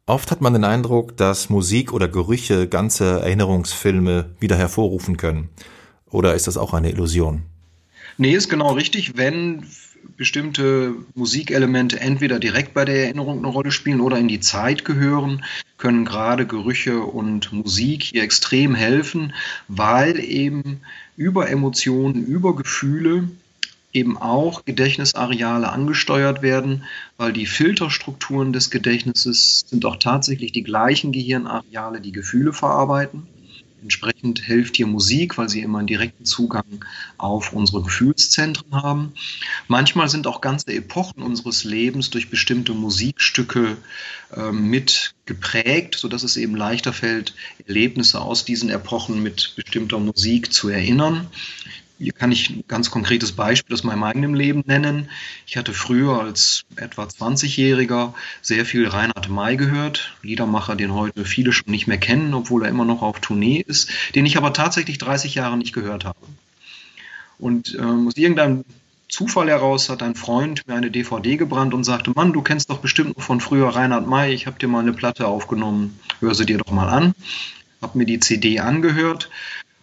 Oft 0.06 0.32
hat 0.32 0.40
man 0.40 0.52
den 0.52 0.64
Eindruck, 0.64 1.16
dass 1.16 1.48
Musik 1.48 1.92
oder 1.92 2.08
Gerüche 2.08 2.66
ganze 2.66 3.20
Erinnerungsfilme 3.20 4.30
wieder 4.40 4.56
hervorrufen 4.56 5.16
können. 5.16 5.48
Oder 6.10 6.34
ist 6.34 6.48
das 6.48 6.56
auch 6.56 6.74
eine 6.74 6.90
Illusion? 6.90 7.42
Nee, 8.18 8.34
ist 8.34 8.48
genau 8.48 8.72
richtig, 8.72 9.16
wenn 9.16 9.64
bestimmte 10.16 10.94
Musikelemente 11.14 12.00
entweder 12.00 12.40
direkt 12.40 12.74
bei 12.74 12.84
der 12.84 13.04
Erinnerung 13.04 13.38
eine 13.38 13.46
Rolle 13.46 13.70
spielen 13.70 14.00
oder 14.00 14.18
in 14.18 14.28
die 14.28 14.40
Zeit 14.40 14.84
gehören, 14.84 15.44
können 15.78 16.04
gerade 16.04 16.46
Gerüche 16.46 17.00
und 17.00 17.52
Musik 17.52 18.02
hier 18.02 18.24
extrem 18.24 18.74
helfen, 18.74 19.32
weil 19.68 20.18
eben 20.18 20.80
über 21.16 21.48
Emotionen, 21.48 22.26
über 22.26 22.56
Gefühle 22.56 23.28
eben 23.92 24.16
auch 24.16 24.64
Gedächtnisareale 24.64 25.70
angesteuert 25.70 26.42
werden, 26.42 26.84
weil 27.16 27.32
die 27.32 27.46
Filterstrukturen 27.46 28.52
des 28.52 28.70
Gedächtnisses 28.70 29.64
sind 29.66 29.84
auch 29.84 29.96
tatsächlich 29.96 30.52
die 30.52 30.62
gleichen 30.62 31.12
Gehirnareale, 31.12 32.00
die 32.00 32.12
Gefühle 32.12 32.52
verarbeiten. 32.52 33.26
Entsprechend 33.82 34.38
hilft 34.38 34.76
hier 34.76 34.86
Musik, 34.86 35.36
weil 35.38 35.48
sie 35.48 35.60
immer 35.60 35.78
einen 35.78 35.88
direkten 35.88 36.24
Zugang 36.24 36.84
auf 37.18 37.52
unsere 37.52 37.82
Gefühlszentren 37.82 38.72
haben. 38.80 39.12
Manchmal 39.66 40.08
sind 40.08 40.28
auch 40.28 40.40
ganze 40.40 40.72
Epochen 40.72 41.20
unseres 41.22 41.64
Lebens 41.64 42.08
durch 42.10 42.30
bestimmte 42.30 42.74
Musikstücke 42.74 43.76
äh, 44.36 44.52
mit 44.52 45.14
geprägt, 45.26 45.96
sodass 45.98 46.22
es 46.22 46.36
eben 46.36 46.54
leichter 46.54 46.92
fällt, 46.92 47.34
Erlebnisse 47.66 48.20
aus 48.20 48.44
diesen 48.44 48.70
Epochen 48.70 49.20
mit 49.20 49.54
bestimmter 49.56 49.98
Musik 49.98 50.52
zu 50.52 50.68
erinnern. 50.68 51.26
Hier 52.02 52.12
kann 52.12 52.32
ich 52.32 52.50
ein 52.50 52.64
ganz 52.66 52.90
konkretes 52.90 53.30
Beispiel 53.30 53.74
aus 53.74 53.84
meinem 53.84 54.02
eigenen 54.02 54.34
Leben 54.34 54.64
nennen. 54.66 55.08
Ich 55.46 55.56
hatte 55.56 55.72
früher 55.72 56.20
als 56.20 56.64
etwa 56.74 57.04
20-Jähriger 57.04 58.12
sehr 58.40 58.66
viel 58.66 58.88
Reinhard 58.88 59.28
May 59.28 59.56
gehört, 59.56 60.12
Liedermacher, 60.20 60.74
den 60.74 60.94
heute 60.94 61.24
viele 61.24 61.52
schon 61.52 61.70
nicht 61.70 61.86
mehr 61.86 61.98
kennen, 61.98 62.34
obwohl 62.34 62.64
er 62.64 62.70
immer 62.70 62.84
noch 62.84 63.02
auf 63.02 63.20
Tournee 63.20 63.64
ist, 63.64 63.88
den 64.16 64.26
ich 64.26 64.36
aber 64.36 64.52
tatsächlich 64.52 64.98
30 64.98 65.36
Jahre 65.36 65.56
nicht 65.56 65.72
gehört 65.72 66.04
habe. 66.04 66.18
Und 67.38 67.76
ähm, 67.78 68.08
aus 68.08 68.16
irgendeinem 68.16 68.64
Zufall 69.08 69.48
heraus 69.48 69.88
hat 69.88 70.02
ein 70.02 70.16
Freund 70.16 70.66
mir 70.66 70.74
eine 70.74 70.90
DVD 70.90 71.36
gebrannt 71.36 71.72
und 71.72 71.84
sagte, 71.84 72.10
Mann, 72.16 72.32
du 72.32 72.42
kennst 72.42 72.68
doch 72.70 72.78
bestimmt 72.78 73.22
von 73.22 73.40
früher 73.40 73.68
Reinhard 73.68 74.08
May, 74.08 74.34
ich 74.34 74.48
habe 74.48 74.58
dir 74.58 74.66
mal 74.66 74.80
eine 74.80 74.92
Platte 74.92 75.28
aufgenommen, 75.28 76.00
hör 76.18 76.34
sie 76.34 76.46
dir 76.46 76.58
doch 76.58 76.72
mal 76.72 76.88
an. 76.88 77.14
Habe 77.80 77.98
mir 77.98 78.06
die 78.06 78.18
CD 78.18 78.58
angehört 78.58 79.30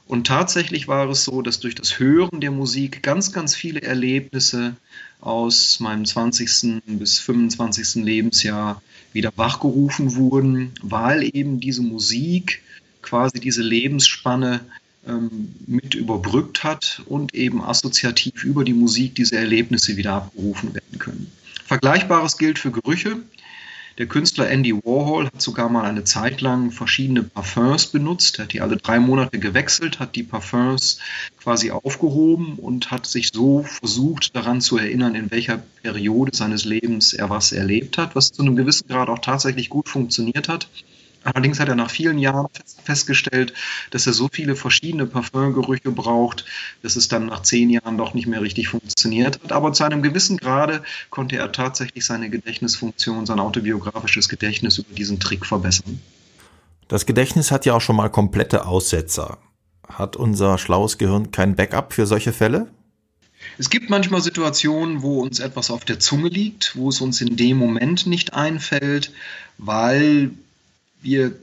und 0.09 0.25
tatsächlich 0.25 0.87
war 0.87 1.07
es 1.07 1.23
so, 1.23 1.43
dass 1.43 1.59
durch 1.59 1.75
das 1.75 1.99
Hören 1.99 2.41
der 2.41 2.49
Musik 2.49 3.03
ganz, 3.03 3.31
ganz 3.31 3.53
viele 3.53 3.83
Erlebnisse 3.83 4.75
aus 5.21 5.79
meinem 5.79 6.03
20. 6.03 6.81
bis 6.97 7.19
25. 7.19 8.03
Lebensjahr 8.03 8.81
wieder 9.13 9.31
wachgerufen 9.35 10.15
wurden, 10.15 10.71
weil 10.81 11.29
eben 11.35 11.59
diese 11.59 11.83
Musik 11.83 12.63
quasi 13.03 13.39
diese 13.39 13.61
Lebensspanne 13.61 14.61
ähm, 15.07 15.53
mit 15.67 15.93
überbrückt 15.93 16.63
hat 16.63 17.03
und 17.05 17.35
eben 17.35 17.61
assoziativ 17.61 18.43
über 18.43 18.63
die 18.63 18.73
Musik 18.73 19.13
diese 19.13 19.37
Erlebnisse 19.37 19.95
wieder 19.95 20.13
abgerufen 20.13 20.73
werden 20.73 20.97
können. 20.97 21.31
Vergleichbares 21.67 22.39
gilt 22.39 22.57
für 22.57 22.71
Gerüche. 22.71 23.17
Der 23.99 24.07
Künstler 24.07 24.49
Andy 24.49 24.73
Warhol 24.73 25.25
hat 25.25 25.41
sogar 25.41 25.67
mal 25.67 25.83
eine 25.83 26.05
Zeit 26.05 26.39
lang 26.39 26.71
verschiedene 26.71 27.21
Parfums 27.21 27.87
benutzt. 27.87 28.39
Er 28.39 28.45
hat 28.45 28.53
die 28.53 28.61
alle 28.61 28.77
drei 28.77 28.97
Monate 28.97 29.39
gewechselt, 29.39 29.99
hat 29.99 30.15
die 30.15 30.23
Parfums 30.23 30.99
quasi 31.37 31.71
aufgehoben 31.71 32.53
und 32.53 32.91
hat 32.91 33.05
sich 33.05 33.31
so 33.33 33.63
versucht, 33.63 34.37
daran 34.37 34.61
zu 34.61 34.77
erinnern, 34.77 35.15
in 35.15 35.29
welcher 35.31 35.61
Periode 35.83 36.31
seines 36.33 36.63
Lebens 36.63 37.11
er 37.11 37.29
was 37.29 37.51
erlebt 37.51 37.97
hat, 37.97 38.15
was 38.15 38.31
zu 38.31 38.41
einem 38.41 38.55
gewissen 38.55 38.87
Grad 38.87 39.09
auch 39.09 39.19
tatsächlich 39.19 39.67
gut 39.67 39.89
funktioniert 39.89 40.47
hat. 40.47 40.69
Allerdings 41.23 41.59
hat 41.59 41.67
er 41.67 41.75
nach 41.75 41.91
vielen 41.91 42.17
Jahren 42.17 42.47
festgestellt, 42.83 43.53
dass 43.91 44.07
er 44.07 44.13
so 44.13 44.29
viele 44.31 44.55
verschiedene 44.55 45.05
Parfümgerüche 45.05 45.91
braucht, 45.91 46.45
dass 46.81 46.95
es 46.95 47.07
dann 47.07 47.25
nach 47.25 47.41
zehn 47.41 47.69
Jahren 47.69 47.97
doch 47.97 48.13
nicht 48.13 48.27
mehr 48.27 48.41
richtig 48.41 48.69
funktioniert 48.69 49.39
hat. 49.43 49.51
Aber 49.51 49.73
zu 49.73 49.83
einem 49.83 50.01
gewissen 50.01 50.37
Grade 50.37 50.81
konnte 51.09 51.35
er 51.37 51.51
tatsächlich 51.51 52.05
seine 52.05 52.29
Gedächtnisfunktion, 52.29 53.25
sein 53.25 53.39
autobiografisches 53.39 54.29
Gedächtnis 54.29 54.77
über 54.77 54.93
diesen 54.93 55.19
Trick 55.19 55.45
verbessern. 55.45 55.99
Das 56.87 57.05
Gedächtnis 57.05 57.51
hat 57.51 57.65
ja 57.65 57.73
auch 57.73 57.81
schon 57.81 57.97
mal 57.97 58.09
komplette 58.09 58.65
Aussetzer. 58.65 59.37
Hat 59.87 60.15
unser 60.15 60.57
schlaues 60.57 60.97
Gehirn 60.97 61.31
kein 61.31 61.55
Backup 61.55 61.93
für 61.93 62.05
solche 62.05 62.31
Fälle? 62.31 62.67
Es 63.57 63.69
gibt 63.69 63.89
manchmal 63.89 64.21
Situationen, 64.21 65.01
wo 65.01 65.21
uns 65.21 65.39
etwas 65.39 65.69
auf 65.71 65.85
der 65.85 65.99
Zunge 65.99 66.29
liegt, 66.29 66.75
wo 66.75 66.89
es 66.89 67.01
uns 67.01 67.21
in 67.21 67.35
dem 67.35 67.57
Moment 67.57 68.05
nicht 68.05 68.33
einfällt, 68.33 69.11
weil 69.57 70.31
wir 71.01 71.33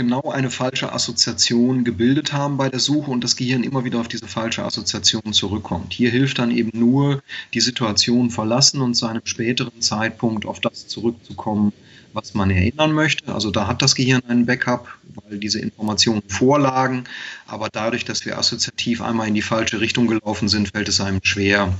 genau 0.00 0.30
eine 0.30 0.50
falsche 0.50 0.92
Assoziation 0.92 1.84
gebildet 1.84 2.32
haben 2.32 2.56
bei 2.56 2.70
der 2.70 2.80
Suche 2.80 3.10
und 3.10 3.22
das 3.22 3.36
Gehirn 3.36 3.64
immer 3.64 3.84
wieder 3.84 4.00
auf 4.00 4.08
diese 4.08 4.28
falsche 4.28 4.64
Assoziation 4.64 5.34
zurückkommt. 5.34 5.92
Hier 5.92 6.10
hilft 6.10 6.38
dann 6.38 6.50
eben 6.50 6.78
nur 6.78 7.22
die 7.52 7.60
Situation 7.60 8.30
verlassen 8.30 8.80
und 8.80 8.94
zu 8.94 9.06
einem 9.06 9.22
späteren 9.24 9.80
Zeitpunkt 9.80 10.46
auf 10.46 10.58
das 10.60 10.86
zurückzukommen, 10.88 11.72
was 12.12 12.34
man 12.34 12.50
erinnern 12.50 12.92
möchte. 12.92 13.32
Also 13.32 13.50
da 13.50 13.66
hat 13.66 13.82
das 13.82 13.94
Gehirn 13.94 14.22
einen 14.28 14.46
Backup, 14.46 14.88
weil 15.14 15.38
diese 15.38 15.60
Informationen 15.60 16.22
vorlagen. 16.28 17.04
Aber 17.46 17.68
dadurch, 17.70 18.04
dass 18.04 18.24
wir 18.24 18.38
assoziativ 18.38 19.02
einmal 19.02 19.28
in 19.28 19.34
die 19.34 19.42
falsche 19.42 19.80
Richtung 19.80 20.06
gelaufen 20.06 20.48
sind, 20.48 20.68
fällt 20.68 20.88
es 20.88 21.00
einem 21.00 21.20
schwer, 21.22 21.72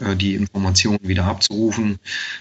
äh, 0.00 0.16
die 0.16 0.34
Informationen 0.34 1.00
wieder 1.02 1.24
abzurufen. 1.24 1.98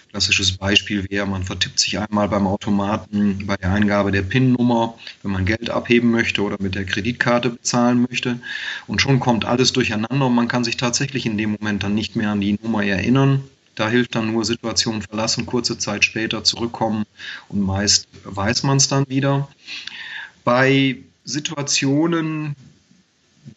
Klassisches 0.09 0.53
Beispiel 0.57 1.09
wäre, 1.09 1.25
man 1.25 1.43
vertippt 1.43 1.79
sich 1.79 1.97
einmal 1.97 2.27
beim 2.27 2.47
Automaten 2.47 3.45
bei 3.45 3.55
der 3.57 3.71
Eingabe 3.71 4.11
der 4.11 4.21
PIN-Nummer, 4.21 4.95
wenn 5.23 5.31
man 5.31 5.45
Geld 5.45 5.69
abheben 5.69 6.11
möchte 6.11 6.41
oder 6.41 6.57
mit 6.59 6.75
der 6.75 6.85
Kreditkarte 6.85 7.51
bezahlen 7.51 8.05
möchte. 8.09 8.39
Und 8.87 9.01
schon 9.01 9.19
kommt 9.19 9.45
alles 9.45 9.73
durcheinander 9.73 10.27
und 10.27 10.35
man 10.35 10.47
kann 10.47 10.63
sich 10.63 10.77
tatsächlich 10.77 11.25
in 11.25 11.37
dem 11.37 11.51
Moment 11.51 11.83
dann 11.83 11.95
nicht 11.95 12.15
mehr 12.15 12.31
an 12.31 12.41
die 12.41 12.59
Nummer 12.61 12.83
erinnern. 12.83 13.43
Da 13.75 13.89
hilft 13.89 14.15
dann 14.15 14.31
nur 14.31 14.45
Situation 14.45 15.01
verlassen, 15.01 15.45
kurze 15.45 15.77
Zeit 15.77 16.05
später 16.05 16.43
zurückkommen 16.43 17.05
und 17.49 17.61
meist 17.61 18.07
weiß 18.23 18.63
man 18.63 18.77
es 18.77 18.87
dann 18.87 19.07
wieder. 19.09 19.47
Bei 20.43 20.97
Situationen, 21.25 22.55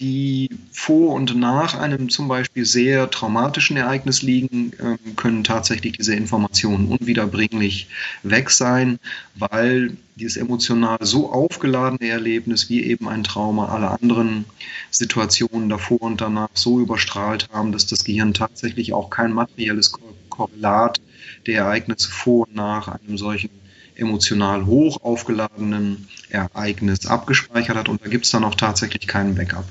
die 0.00 0.50
vor 0.72 1.14
und 1.14 1.36
nach 1.36 1.78
einem 1.78 2.08
zum 2.08 2.28
Beispiel 2.28 2.64
sehr 2.64 3.10
traumatischen 3.10 3.76
Ereignis 3.76 4.22
liegen, 4.22 4.72
ähm, 4.80 4.98
können 5.16 5.44
tatsächlich 5.44 5.92
diese 5.96 6.14
Informationen 6.14 6.88
unwiederbringlich 6.88 7.88
weg 8.22 8.50
sein, 8.50 8.98
weil 9.34 9.96
dieses 10.16 10.36
emotional 10.38 10.98
so 11.02 11.30
aufgeladene 11.30 12.08
Erlebnis 12.10 12.68
wie 12.68 12.82
eben 12.84 13.08
ein 13.08 13.22
Trauma 13.22 13.68
alle 13.68 13.90
anderen 13.90 14.46
Situationen 14.90 15.68
davor 15.68 16.02
und 16.02 16.20
danach 16.20 16.48
so 16.54 16.80
überstrahlt 16.80 17.48
haben, 17.52 17.72
dass 17.72 17.86
das 17.86 18.04
Gehirn 18.04 18.32
tatsächlich 18.32 18.92
auch 18.92 19.10
kein 19.10 19.32
materielles 19.32 19.92
Korrelat 20.36 21.00
der 21.46 21.62
Ereignisse 21.62 22.10
vor 22.10 22.46
und 22.46 22.54
nach 22.54 22.88
einem 22.88 23.18
solchen 23.18 23.50
emotional 23.94 24.66
hoch 24.66 25.02
aufgeladenen 25.02 26.08
Ereignis 26.28 27.06
abgespeichert 27.06 27.76
hat 27.76 27.88
und 27.88 28.04
da 28.04 28.08
gibt 28.08 28.26
es 28.26 28.30
dann 28.30 28.44
auch 28.44 28.54
tatsächlich 28.54 29.06
keinen 29.06 29.34
Backup. 29.34 29.64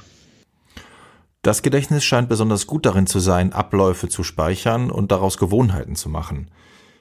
Das 1.42 1.62
Gedächtnis 1.62 2.04
scheint 2.04 2.28
besonders 2.28 2.66
gut 2.66 2.88
darin 2.88 3.06
zu 3.06 3.20
sein, 3.20 3.54
Abläufe 3.54 4.10
zu 4.10 4.24
speichern 4.24 4.90
und 4.90 5.12
daraus 5.12 5.38
Gewohnheiten 5.38 5.96
zu 5.96 6.10
machen. 6.10 6.50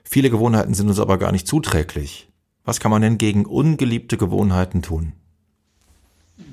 Viele 0.04 0.28
Gewohnheiten 0.28 0.74
sind 0.74 0.88
uns 0.88 1.00
aber 1.00 1.16
gar 1.16 1.32
nicht 1.32 1.48
zuträglich. 1.48 2.28
Was 2.62 2.78
kann 2.78 2.90
man 2.90 3.00
denn 3.00 3.16
gegen 3.16 3.46
ungeliebte 3.46 4.18
Gewohnheiten 4.18 4.82
tun? 4.82 5.14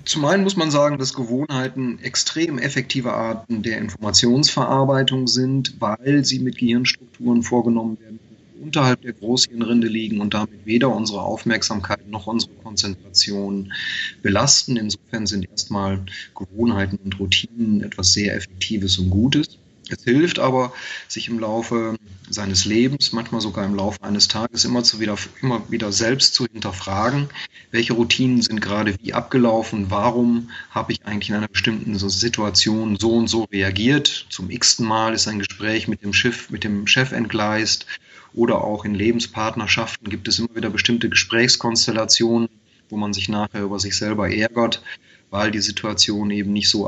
Zum 0.06 0.26
einen 0.26 0.44
muss 0.44 0.58
man 0.58 0.70
sagen, 0.70 0.98
dass 0.98 1.14
Gewohnheiten 1.14 2.00
extrem 2.00 2.60
effektive 2.60 3.14
Arten 3.14 3.64
der 3.64 3.80
Informationsverarbeitung 3.80 5.28
sind, 5.28 5.76
weil 5.80 6.24
sie 6.24 6.40
mit 6.40 6.58
Gehirnstrukturen 6.58 7.42
vorgenommen 7.42 8.00
werden, 8.00 8.20
die 8.56 8.64
unterhalb 8.64 9.02
der 9.02 9.14
Großhirnrinde 9.14 9.88
liegen 9.88 10.22
und 10.22 10.34
damit 10.34 10.66
weder 10.66 10.94
unsere 10.96 11.22
Aufmerksamkeit 11.22 12.08
noch 12.08 12.28
unsere 12.28 12.54
Konzentration 12.64 13.74
belasten. 14.22 14.78
Insofern 14.78 15.26
sind 15.26 15.50
erstmal 15.50 16.06
Gewohnheiten 16.36 17.00
und 17.04 17.20
Routinen 17.20 17.82
etwas 17.82 18.14
sehr 18.14 18.36
Effektives 18.36 19.00
und 19.00 19.10
Gutes. 19.10 19.58
Es 19.92 20.04
hilft 20.06 20.40
aber, 20.40 20.74
sich 21.10 21.28
im 21.28 21.40
Laufe 21.40 21.98
seines 22.30 22.64
Lebens, 22.64 23.12
manchmal 23.12 23.42
sogar 23.42 23.66
im 23.66 23.76
Laufe 23.76 24.02
eines 24.04 24.30
Tages, 24.30 24.64
immer, 24.64 24.84
zu 24.84 25.02
wieder, 25.02 25.18
immer 25.42 25.70
wieder 25.70 25.92
selbst 25.92 26.34
zu 26.34 26.46
hinterfragen, 26.46 27.30
welche 27.72 27.94
Routinen 27.94 28.42
sind 28.42 28.62
gerade 28.62 28.96
wie 29.02 29.14
abgelaufen, 29.14 29.88
warum 29.90 30.50
habe 30.70 30.94
ich 30.94 31.06
eigentlich 31.06 31.30
in 31.30 31.36
einer 31.36 31.50
bestimmten 31.50 31.98
Situation 31.98 32.98
so 32.98 33.12
und 33.12 33.28
so 33.28 33.44
reagiert. 33.52 34.28
Zum 34.30 34.50
x-ten 34.50 34.86
Mal 34.86 35.14
ist 35.14 35.28
ein 35.28 35.40
Gespräch 35.40 35.90
mit 35.90 36.04
dem 36.04 36.14
Schiff, 36.14 36.50
mit 36.50 36.64
dem 36.64 36.88
Chef 36.88 37.12
entgleist 37.12 37.86
oder 38.34 38.64
auch 38.64 38.86
in 38.86 38.96
Lebenspartnerschaften 38.96 40.10
gibt 40.10 40.28
es 40.30 40.40
immer 40.40 40.56
wieder 40.56 40.70
bestimmte 40.70 41.10
Gesprächskonstellationen, 41.10 42.48
wo 42.90 42.96
man 42.96 43.14
sich 43.14 43.28
nachher 43.28 43.64
über 43.64 43.80
sich 43.80 43.98
selber 43.98 44.30
ärgert, 44.30 44.82
weil 45.30 45.52
die 45.52 45.60
Situation 45.60 46.32
eben 46.32 46.54
nicht 46.54 46.70
so 46.70 46.88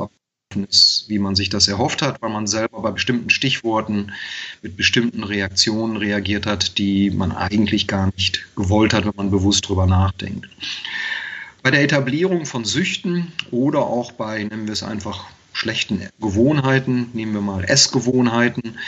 ist, 0.62 1.06
wie 1.08 1.18
man 1.18 1.34
sich 1.34 1.48
das 1.48 1.66
erhofft 1.66 2.02
hat, 2.02 2.22
weil 2.22 2.30
man 2.30 2.46
selber 2.46 2.80
bei 2.80 2.92
bestimmten 2.92 3.30
Stichworten 3.30 4.12
mit 4.62 4.76
bestimmten 4.76 5.24
Reaktionen 5.24 5.96
reagiert 5.96 6.46
hat, 6.46 6.78
die 6.78 7.10
man 7.10 7.32
eigentlich 7.32 7.88
gar 7.88 8.06
nicht 8.06 8.46
gewollt 8.54 8.94
hat, 8.94 9.04
wenn 9.04 9.16
man 9.16 9.32
bewusst 9.32 9.68
drüber 9.68 9.86
nachdenkt. 9.86 10.48
Bei 11.64 11.72
der 11.72 11.82
Etablierung 11.82 12.46
von 12.46 12.64
Süchten 12.64 13.32
oder 13.50 13.80
auch 13.80 14.12
bei, 14.12 14.44
nennen 14.44 14.66
wir 14.66 14.72
es 14.72 14.82
einfach, 14.82 15.24
schlechten 15.52 16.06
Gewohnheiten, 16.20 17.08
nehmen 17.14 17.32
wir 17.32 17.40
mal 17.40 17.64
Essgewohnheiten, 17.64 18.78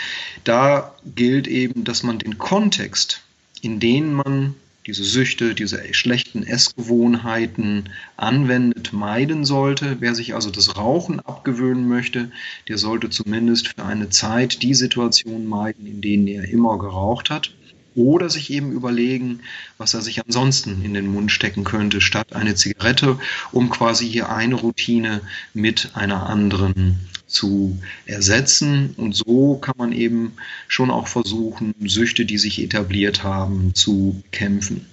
da 0.45 0.95
gilt 1.15 1.47
eben, 1.47 1.85
dass 1.85 2.03
man 2.03 2.19
den 2.19 2.39
Kontext, 2.39 3.23
in 3.63 3.81
den 3.81 4.13
man 4.13 4.55
diese 4.87 5.05
Süchte, 5.05 5.55
diese 5.55 5.83
schlechten 5.93 6.45
Essgewohnheiten 6.45 7.89
anwendet, 8.17 8.93
meiden 8.93 9.45
sollte. 9.45 9.97
Wer 9.99 10.15
sich 10.15 10.35
also 10.35 10.51
das 10.51 10.77
Rauchen 10.77 11.19
abgewöhnen 11.21 11.89
möchte, 11.89 12.31
der 12.69 12.79
sollte 12.79 13.11
zumindest 13.11 13.69
für 13.69 13.85
eine 13.85 14.11
Zeit 14.11 14.63
die 14.63 14.75
Situation 14.75 15.47
meiden, 15.47 15.87
in 15.87 16.01
denen 16.01 16.29
er 16.29 16.49
immer 16.49 16.79
geraucht 16.79 17.31
hat. 17.31 17.53
Oder 17.97 18.29
sich 18.29 18.51
eben 18.51 18.73
überlegen, 18.73 19.41
was 19.79 19.95
er 19.95 20.03
sich 20.03 20.23
ansonsten 20.23 20.85
in 20.85 20.93
den 20.93 21.07
Mund 21.07 21.33
stecken 21.33 21.65
könnte, 21.65 22.03
statt 22.03 22.35
eine 22.35 22.55
Zigarette, 22.55 23.19
um 23.53 23.71
quasi 23.71 24.07
hier 24.07 24.29
eine 24.29 24.55
Routine 24.55 25.23
mit 25.55 25.93
einer 25.95 26.29
anderen 26.29 27.09
zu 27.27 27.79
ersetzen. 28.07 28.95
Und 28.97 29.15
so 29.15 29.57
kann 29.57 29.75
man 29.79 29.93
eben 29.93 30.33
schon 30.69 30.91
auch 30.91 31.09
versuchen, 31.09 31.75
Süchte, 31.85 32.25
die 32.25 32.39
sich 32.39 32.63
etabliert 32.63 33.23
haben, 33.23 33.75
zu 33.75 34.23
bekämpfen. 34.25 34.87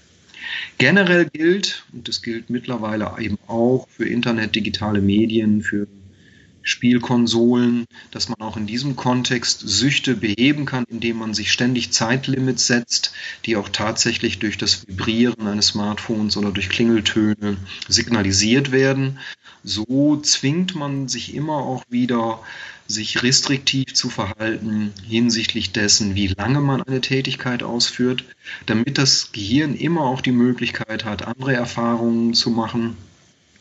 Generell 0.78 1.26
gilt, 1.26 1.86
und 1.94 2.08
das 2.08 2.22
gilt 2.22 2.50
mittlerweile 2.50 3.14
eben 3.20 3.38
auch 3.48 3.88
für 3.90 4.08
Internet, 4.08 4.56
digitale 4.56 5.02
Medien, 5.02 5.62
für 5.62 5.88
Spielkonsolen, 6.64 7.86
dass 8.12 8.30
man 8.30 8.40
auch 8.40 8.58
in 8.58 8.68
diesem 8.68 8.96
Kontext 8.96 9.60
Süchte 9.60 10.16
beheben 10.16 10.66
kann, 10.66 10.86
indem 10.90 11.18
man 11.18 11.34
sich 11.34 11.52
ständig 11.52 11.92
Zeitlimits 11.92 12.68
setzt, 12.68 13.14
die 13.46 13.58
auch 13.58 13.70
tatsächlich 13.70 14.40
durch 14.40 14.58
das 14.58 14.88
Vibrieren 14.88 15.48
eines 15.48 15.68
Smartphones 15.68 16.38
oder 16.38 16.52
durch 16.52 16.70
Klingeltöne 16.70 17.58
signalisiert 17.88 18.72
werden. 18.72 19.20
So 19.64 20.18
zwingt 20.22 20.76
man 20.76 21.08
sich 21.08 21.36
immer 21.36 21.58
auch 21.58 21.84
wieder, 21.90 22.40
sich 22.88 23.24
restriktiv 23.24 23.94
zu 23.94 24.10
verhalten 24.10 24.92
hinsichtlich 25.08 25.72
dessen, 25.72 26.16
wie 26.16 26.28
lange 26.28 26.60
man 26.60 26.82
eine 26.84 27.02
Tätigkeit 27.02 27.64
ausführt, 27.64 28.26
damit 28.66 28.98
das 28.98 29.32
Gehirn 29.32 29.76
immer 29.76 30.02
auch 30.02 30.22
die 30.22 30.32
Möglichkeit 30.32 31.06
hat, 31.06 31.26
andere 31.26 31.54
Erfahrungen 31.54 32.34
zu 32.34 32.50
machen 32.50 32.98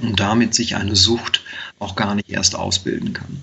und 0.03 0.21
damit 0.21 0.55
sich 0.55 0.77
eine 0.77 0.97
Sucht 0.97 1.43
auch 1.79 1.97
gar 1.97 2.15
nicht 2.15 2.31
erst 2.31 2.55
ausbilden 2.55 3.13
kann. 3.13 3.43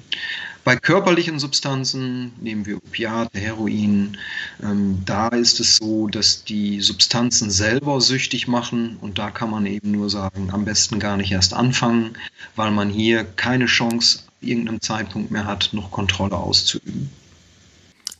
Bei 0.66 0.75
körperlichen 0.75 1.39
Substanzen 1.39 2.34
nehmen 2.42 2.66
wir 2.66 2.78
Opiate, 2.78 3.39
Heroin. 3.39 4.18
Ähm, 4.62 5.01
da 5.06 5.30
ist 5.30 5.60
es 5.60 5.78
so, 5.78 6.08
dass 6.08 6.44
die 6.44 6.82
Substanzen 6.82 7.50
selber 7.50 8.00
süchtig 8.01 8.48
machen 8.48 8.98
und 9.01 9.18
da 9.18 9.32
kann 9.32 9.50
man 9.50 9.66
eben 9.66 9.92
nur 9.92 10.10
sagen, 10.10 10.50
am 10.51 10.66
besten 10.66 11.00
gar 11.00 11.18
nicht 11.18 11.32
erst 11.32 11.54
anfangen, 11.54 12.12
weil 12.56 12.72
man 12.72 12.89
hier 12.89 13.24
keine 13.24 13.66
Chance 13.66 14.20
irgendeinem 14.42 14.82
Zeitpunkt 14.82 15.32
mehr 15.32 15.46
hat, 15.46 15.70
noch 15.74 15.92
Kontrolle 15.92 16.36
auszuüben. 16.36 17.10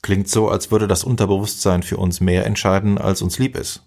Klingt 0.02 0.30
so, 0.30 0.50
als 0.50 0.72
würde 0.72 0.88
das 0.88 1.04
Unterbewusstsein 1.04 1.84
für 1.84 1.98
uns 1.98 2.20
mehr 2.22 2.46
entscheiden, 2.46 2.98
als 2.98 3.22
uns 3.22 3.38
lieb 3.38 3.56
ist. 3.58 3.84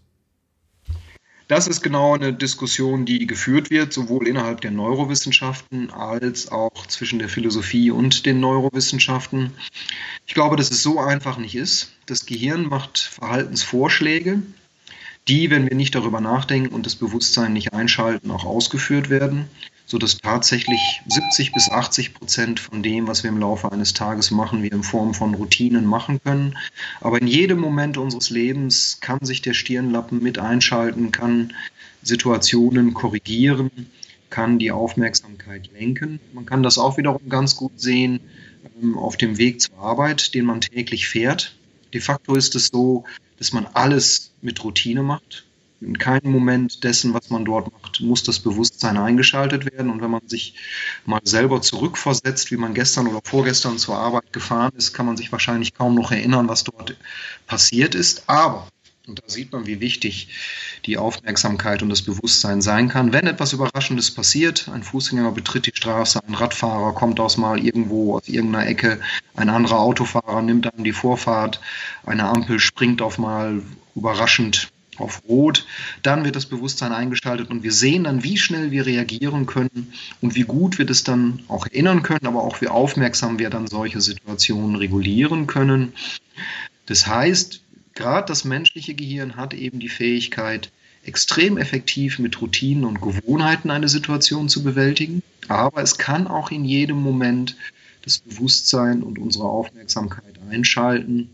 Das 1.52 1.66
ist 1.66 1.82
genau 1.82 2.14
eine 2.14 2.32
Diskussion, 2.32 3.04
die 3.04 3.26
geführt 3.26 3.68
wird, 3.68 3.92
sowohl 3.92 4.26
innerhalb 4.26 4.62
der 4.62 4.70
Neurowissenschaften 4.70 5.90
als 5.90 6.50
auch 6.50 6.86
zwischen 6.86 7.18
der 7.18 7.28
Philosophie 7.28 7.90
und 7.90 8.24
den 8.24 8.40
Neurowissenschaften. 8.40 9.52
Ich 10.26 10.32
glaube, 10.32 10.56
dass 10.56 10.70
es 10.70 10.82
so 10.82 10.98
einfach 10.98 11.36
nicht 11.36 11.54
ist. 11.54 11.92
Das 12.06 12.24
Gehirn 12.24 12.70
macht 12.70 12.96
Verhaltensvorschläge, 12.96 14.40
die, 15.28 15.50
wenn 15.50 15.68
wir 15.68 15.76
nicht 15.76 15.94
darüber 15.94 16.22
nachdenken 16.22 16.74
und 16.74 16.86
das 16.86 16.96
Bewusstsein 16.96 17.52
nicht 17.52 17.74
einschalten, 17.74 18.30
auch 18.30 18.46
ausgeführt 18.46 19.10
werden 19.10 19.50
sodass 19.92 20.16
tatsächlich 20.16 21.02
70 21.06 21.52
bis 21.52 21.70
80 21.70 22.14
Prozent 22.14 22.60
von 22.60 22.82
dem, 22.82 23.08
was 23.08 23.24
wir 23.24 23.28
im 23.28 23.36
Laufe 23.36 23.70
eines 23.70 23.92
Tages 23.92 24.30
machen, 24.30 24.62
wir 24.62 24.72
in 24.72 24.82
Form 24.82 25.12
von 25.12 25.34
Routinen 25.34 25.84
machen 25.84 26.18
können. 26.24 26.56
Aber 27.02 27.20
in 27.20 27.26
jedem 27.26 27.60
Moment 27.60 27.98
unseres 27.98 28.30
Lebens 28.30 29.00
kann 29.02 29.22
sich 29.22 29.42
der 29.42 29.52
Stirnlappen 29.52 30.22
mit 30.22 30.38
einschalten, 30.38 31.12
kann 31.12 31.52
Situationen 32.02 32.94
korrigieren, 32.94 33.70
kann 34.30 34.58
die 34.58 34.72
Aufmerksamkeit 34.72 35.68
lenken. 35.78 36.20
Man 36.32 36.46
kann 36.46 36.62
das 36.62 36.78
auch 36.78 36.96
wiederum 36.96 37.28
ganz 37.28 37.56
gut 37.56 37.78
sehen 37.78 38.20
ähm, 38.80 38.96
auf 38.96 39.18
dem 39.18 39.36
Weg 39.36 39.60
zur 39.60 39.76
Arbeit, 39.76 40.32
den 40.32 40.46
man 40.46 40.62
täglich 40.62 41.06
fährt. 41.06 41.54
De 41.92 42.00
facto 42.00 42.34
ist 42.34 42.54
es 42.54 42.68
so, 42.68 43.04
dass 43.36 43.52
man 43.52 43.66
alles 43.74 44.32
mit 44.40 44.64
Routine 44.64 45.02
macht 45.02 45.44
in 45.82 45.98
keinem 45.98 46.32
Moment 46.32 46.84
dessen, 46.84 47.14
was 47.14 47.30
man 47.30 47.44
dort 47.44 47.72
macht, 47.72 48.00
muss 48.00 48.22
das 48.22 48.38
Bewusstsein 48.38 48.96
eingeschaltet 48.96 49.70
werden. 49.70 49.90
Und 49.90 50.00
wenn 50.00 50.10
man 50.10 50.26
sich 50.28 50.54
mal 51.04 51.20
selber 51.24 51.60
zurückversetzt, 51.60 52.50
wie 52.50 52.56
man 52.56 52.74
gestern 52.74 53.08
oder 53.08 53.20
vorgestern 53.24 53.78
zur 53.78 53.96
Arbeit 53.96 54.32
gefahren 54.32 54.72
ist, 54.76 54.92
kann 54.92 55.06
man 55.06 55.16
sich 55.16 55.32
wahrscheinlich 55.32 55.74
kaum 55.74 55.94
noch 55.94 56.12
erinnern, 56.12 56.48
was 56.48 56.64
dort 56.64 56.96
passiert 57.46 57.94
ist. 57.94 58.28
Aber, 58.28 58.68
und 59.06 59.18
da 59.18 59.24
sieht 59.26 59.52
man, 59.52 59.66
wie 59.66 59.80
wichtig 59.80 60.28
die 60.86 60.98
Aufmerksamkeit 60.98 61.82
und 61.82 61.88
das 61.88 62.02
Bewusstsein 62.02 62.62
sein 62.62 62.88
kann, 62.88 63.12
wenn 63.12 63.26
etwas 63.26 63.52
Überraschendes 63.52 64.12
passiert, 64.12 64.68
ein 64.72 64.82
Fußgänger 64.82 65.32
betritt 65.32 65.66
die 65.66 65.72
Straße, 65.74 66.20
ein 66.26 66.34
Radfahrer 66.34 66.92
kommt 66.94 67.20
aus 67.20 67.36
mal 67.36 67.58
irgendwo 67.58 68.16
aus 68.16 68.28
irgendeiner 68.28 68.66
Ecke, 68.66 69.00
ein 69.34 69.48
anderer 69.48 69.80
Autofahrer 69.80 70.42
nimmt 70.42 70.66
dann 70.66 70.84
die 70.84 70.92
Vorfahrt, 70.92 71.60
eine 72.04 72.24
Ampel 72.24 72.58
springt 72.60 73.02
auf 73.02 73.18
mal 73.18 73.62
überraschend 73.94 74.71
auf 74.98 75.22
Rot, 75.26 75.66
dann 76.02 76.24
wird 76.24 76.36
das 76.36 76.46
Bewusstsein 76.46 76.92
eingeschaltet 76.92 77.50
und 77.50 77.62
wir 77.62 77.72
sehen 77.72 78.04
dann, 78.04 78.24
wie 78.24 78.36
schnell 78.36 78.70
wir 78.70 78.84
reagieren 78.84 79.46
können 79.46 79.92
und 80.20 80.34
wie 80.34 80.42
gut 80.42 80.78
wir 80.78 80.84
das 80.84 81.02
dann 81.02 81.40
auch 81.48 81.66
erinnern 81.66 82.02
können, 82.02 82.26
aber 82.26 82.42
auch 82.42 82.60
wie 82.60 82.68
aufmerksam 82.68 83.38
wir 83.38 83.48
dann 83.48 83.66
solche 83.66 84.00
Situationen 84.00 84.76
regulieren 84.76 85.46
können. 85.46 85.94
Das 86.86 87.06
heißt, 87.06 87.62
gerade 87.94 88.26
das 88.26 88.44
menschliche 88.44 88.94
Gehirn 88.94 89.36
hat 89.36 89.54
eben 89.54 89.80
die 89.80 89.88
Fähigkeit, 89.88 90.70
extrem 91.04 91.56
effektiv 91.56 92.18
mit 92.18 92.40
Routinen 92.40 92.84
und 92.84 93.00
Gewohnheiten 93.00 93.70
eine 93.70 93.88
Situation 93.88 94.48
zu 94.48 94.62
bewältigen, 94.62 95.22
aber 95.48 95.82
es 95.82 95.98
kann 95.98 96.26
auch 96.26 96.50
in 96.50 96.64
jedem 96.64 97.02
Moment 97.02 97.56
das 98.02 98.18
Bewusstsein 98.18 99.02
und 99.02 99.18
unsere 99.18 99.44
Aufmerksamkeit 99.44 100.34
einschalten 100.50 101.30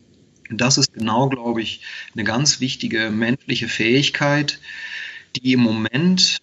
das 0.51 0.79
ist 0.79 0.95
genau, 0.95 1.29
glaube 1.29 1.63
ich, 1.63 1.83
eine 2.15 2.25
ganz 2.25 2.61
wichtige 2.61 3.11
menschliche 3.11 3.69
Fähigkeit, 3.69 4.59
die 5.37 5.53
im 5.53 5.61
Moment, 5.61 6.39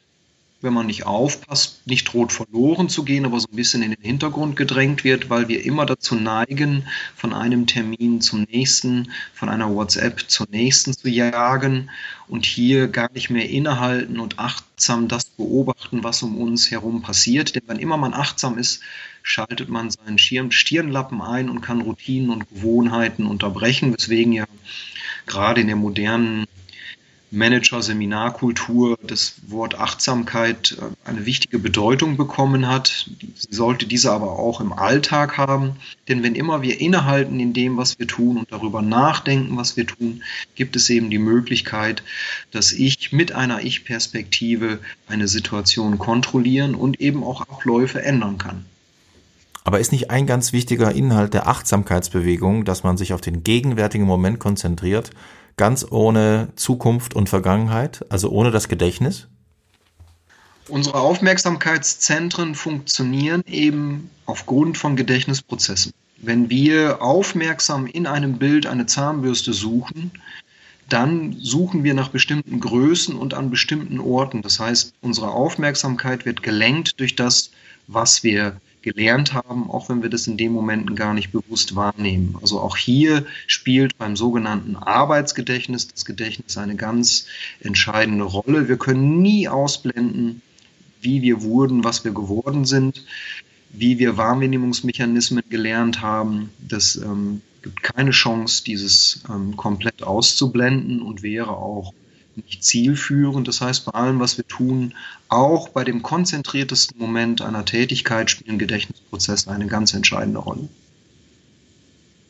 wenn 0.62 0.74
man 0.74 0.88
nicht 0.88 1.06
aufpasst, 1.06 1.86
nicht 1.86 2.12
droht 2.12 2.32
verloren 2.32 2.90
zu 2.90 3.04
gehen, 3.04 3.26
aber 3.26 3.40
so 3.40 3.48
ein 3.52 3.56
bisschen 3.56 3.84
in 3.84 3.92
den 3.92 4.02
Hintergrund 4.02 4.56
gedrängt 4.56 5.04
wird, 5.04 5.30
weil 5.30 5.48
wir 5.48 5.64
immer 5.64 5.86
dazu 5.86 6.16
neigen, 6.16 6.88
von 7.16 7.34
einem 7.34 7.68
Termin 7.68 8.22
zum 8.22 8.44
nächsten, 8.44 9.12
von 9.34 9.50
einer 9.50 9.74
WhatsApp 9.74 10.26
zur 10.28 10.48
nächsten 10.50 10.94
zu 10.94 11.10
jagen 11.10 11.90
und 12.28 12.46
hier 12.46 12.88
gar 12.88 13.12
nicht 13.12 13.30
mehr 13.30 13.50
innehalten 13.50 14.20
und 14.20 14.40
achtsam 14.40 15.08
das 15.08 15.26
beobachten, 15.26 16.04
was 16.04 16.24
um 16.24 16.38
uns 16.38 16.72
herum 16.72 17.02
passiert. 17.02 17.56
Denn 17.56 17.64
wenn 17.68 17.78
immer 17.78 17.98
man 17.98 18.14
achtsam 18.14 18.58
ist, 18.58 18.82
schaltet 19.26 19.70
man 19.70 19.90
seinen 19.90 20.20
Schirm, 20.20 20.52
Stirnlappen 20.52 21.20
ein 21.20 21.50
und 21.50 21.62
kann 21.62 21.82
Routinen 21.82 22.30
und 22.30 22.48
Gewohnheiten 22.48 23.26
unterbrechen, 23.26 23.92
weswegen 23.92 24.32
ja 24.32 24.46
gerade 25.26 25.62
in 25.62 25.68
der 25.68 25.76
modernen 25.76 26.46
Manager-Seminarkultur 27.32 28.98
das 29.02 29.34
Wort 29.48 29.80
Achtsamkeit 29.80 30.78
äh, 30.80 31.10
eine 31.10 31.26
wichtige 31.26 31.58
Bedeutung 31.58 32.18
bekommen 32.18 32.68
hat. 32.68 33.10
Sie 33.36 33.54
sollte 33.54 33.88
diese 33.88 34.12
aber 34.12 34.38
auch 34.38 34.62
im 34.62 34.72
Alltag 34.72 35.38
haben, 35.38 35.76
denn 36.08 36.22
wenn 36.22 36.36
immer 36.36 36.62
wir 36.62 36.80
innehalten 36.80 37.40
in 37.40 37.52
dem, 37.54 37.78
was 37.78 37.98
wir 37.98 38.08
tun 38.08 38.38
und 38.38 38.52
darüber 38.52 38.84
nachdenken, 38.84 39.58
was 39.58 39.76
wir 39.76 39.88
tun, 39.88 40.24
gibt 40.54 40.76
es 40.76 40.90
eben 40.92 41.10
die 41.10 41.18
Möglichkeit, 41.18 42.04
dass 42.52 42.72
ich 42.72 43.12
mit 43.12 43.32
einer 43.32 43.64
Ich-Perspektive 43.64 44.80
eine 45.08 45.28
Situation 45.28 45.98
kontrollieren 45.98 46.76
und 46.76 47.02
eben 47.02 47.24
auch 47.24 47.42
Abläufe 47.42 48.04
ändern 48.04 48.38
kann. 48.38 48.66
Aber 49.66 49.80
ist 49.80 49.92
nicht 49.92 50.12
ein 50.12 50.28
ganz 50.28 50.54
wichtiger 50.54 50.92
Inhalt 50.92 51.34
der 51.34 51.48
Achtsamkeitsbewegung, 51.48 52.66
dass 52.66 52.84
man 52.84 52.98
sich 52.98 53.14
auf 53.14 53.22
den 53.22 53.44
gegenwärtigen 53.44 54.06
Moment 54.06 54.40
konzentriert, 54.40 55.10
ganz 55.58 55.86
ohne 55.90 56.50
Zukunft 56.56 57.16
und 57.16 57.30
Vergangenheit, 57.30 58.06
also 58.10 58.30
ohne 58.30 58.52
das 58.52 58.70
Gedächtnis? 58.70 59.28
Unsere 60.68 61.00
Aufmerksamkeitszentren 61.00 62.54
funktionieren 62.54 63.44
eben 63.48 64.12
aufgrund 64.28 64.78
von 64.78 64.96
Gedächtnisprozessen. 64.96 65.94
Wenn 66.18 66.50
wir 66.52 67.02
aufmerksam 67.02 67.88
in 67.88 68.06
einem 68.06 68.38
Bild 68.38 68.68
eine 68.68 68.86
Zahnbürste 68.86 69.52
suchen, 69.54 70.12
dann 70.90 71.36
suchen 71.40 71.84
wir 71.84 71.96
nach 71.96 72.10
bestimmten 72.10 72.60
Größen 72.60 73.16
und 73.16 73.34
an 73.34 73.50
bestimmten 73.50 74.00
Orten. 74.00 74.44
Das 74.44 74.60
heißt, 74.60 74.94
unsere 75.02 75.32
Aufmerksamkeit 75.32 76.24
wird 76.28 76.44
gelenkt 76.44 77.00
durch 77.00 77.16
das, 77.16 77.50
was 77.88 78.24
wir 78.24 78.62
gelernt 78.86 79.34
haben, 79.34 79.70
auch 79.70 79.90
wenn 79.90 80.04
wir 80.04 80.10
das 80.10 80.28
in 80.28 80.38
den 80.38 80.52
Momenten 80.54 80.96
gar 80.96 81.16
nicht 81.16 81.32
bewusst 81.32 81.76
wahrnehmen. 81.76 82.38
Also 82.40 82.60
auch 82.60 82.78
hier 82.78 83.26
spielt 83.48 83.98
beim 83.98 84.16
sogenannten 84.16 84.76
Arbeitsgedächtnis 84.76 85.88
das 85.88 86.06
Gedächtnis 86.06 86.58
eine 86.58 86.76
ganz 86.76 87.26
entscheidende 87.60 88.24
Rolle. 88.24 88.70
Wir 88.70 88.78
können 88.78 89.24
nie 89.24 89.48
ausblenden, 89.50 90.44
wie 91.02 91.24
wir 91.24 91.42
wurden, 91.42 91.84
was 91.84 92.06
wir 92.06 92.14
geworden 92.14 92.66
sind, 92.66 93.04
wie 93.72 93.98
wir 93.98 94.18
Wahrnehmungsmechanismen 94.18 95.44
gelernt 95.50 96.02
haben. 96.02 96.52
Das 96.60 96.96
ähm, 96.96 97.42
gibt 97.64 97.82
keine 97.82 98.12
Chance, 98.12 98.64
dieses 98.64 99.24
ähm, 99.28 99.58
komplett 99.58 100.04
auszublenden 100.04 101.02
und 101.02 101.24
wäre 101.24 101.58
auch 101.58 101.92
nicht 102.38 102.64
zielführend. 102.64 103.48
Das 103.48 103.62
heißt, 103.62 103.86
bei 103.86 103.92
allem, 103.92 104.20
was 104.20 104.38
wir 104.38 104.48
tun, 104.48 104.94
auch 105.30 105.70
bei 105.70 105.84
dem 105.84 106.02
konzentriertesten 106.02 107.00
Moment 107.00 107.42
einer 107.42 107.66
Tätigkeit 107.66 108.30
spielen 108.30 108.60
Gedächtnisprozesse 108.60 109.50
eine 109.52 109.68
ganz 109.68 109.94
entscheidende 109.94 110.40
Rolle. 110.40 110.68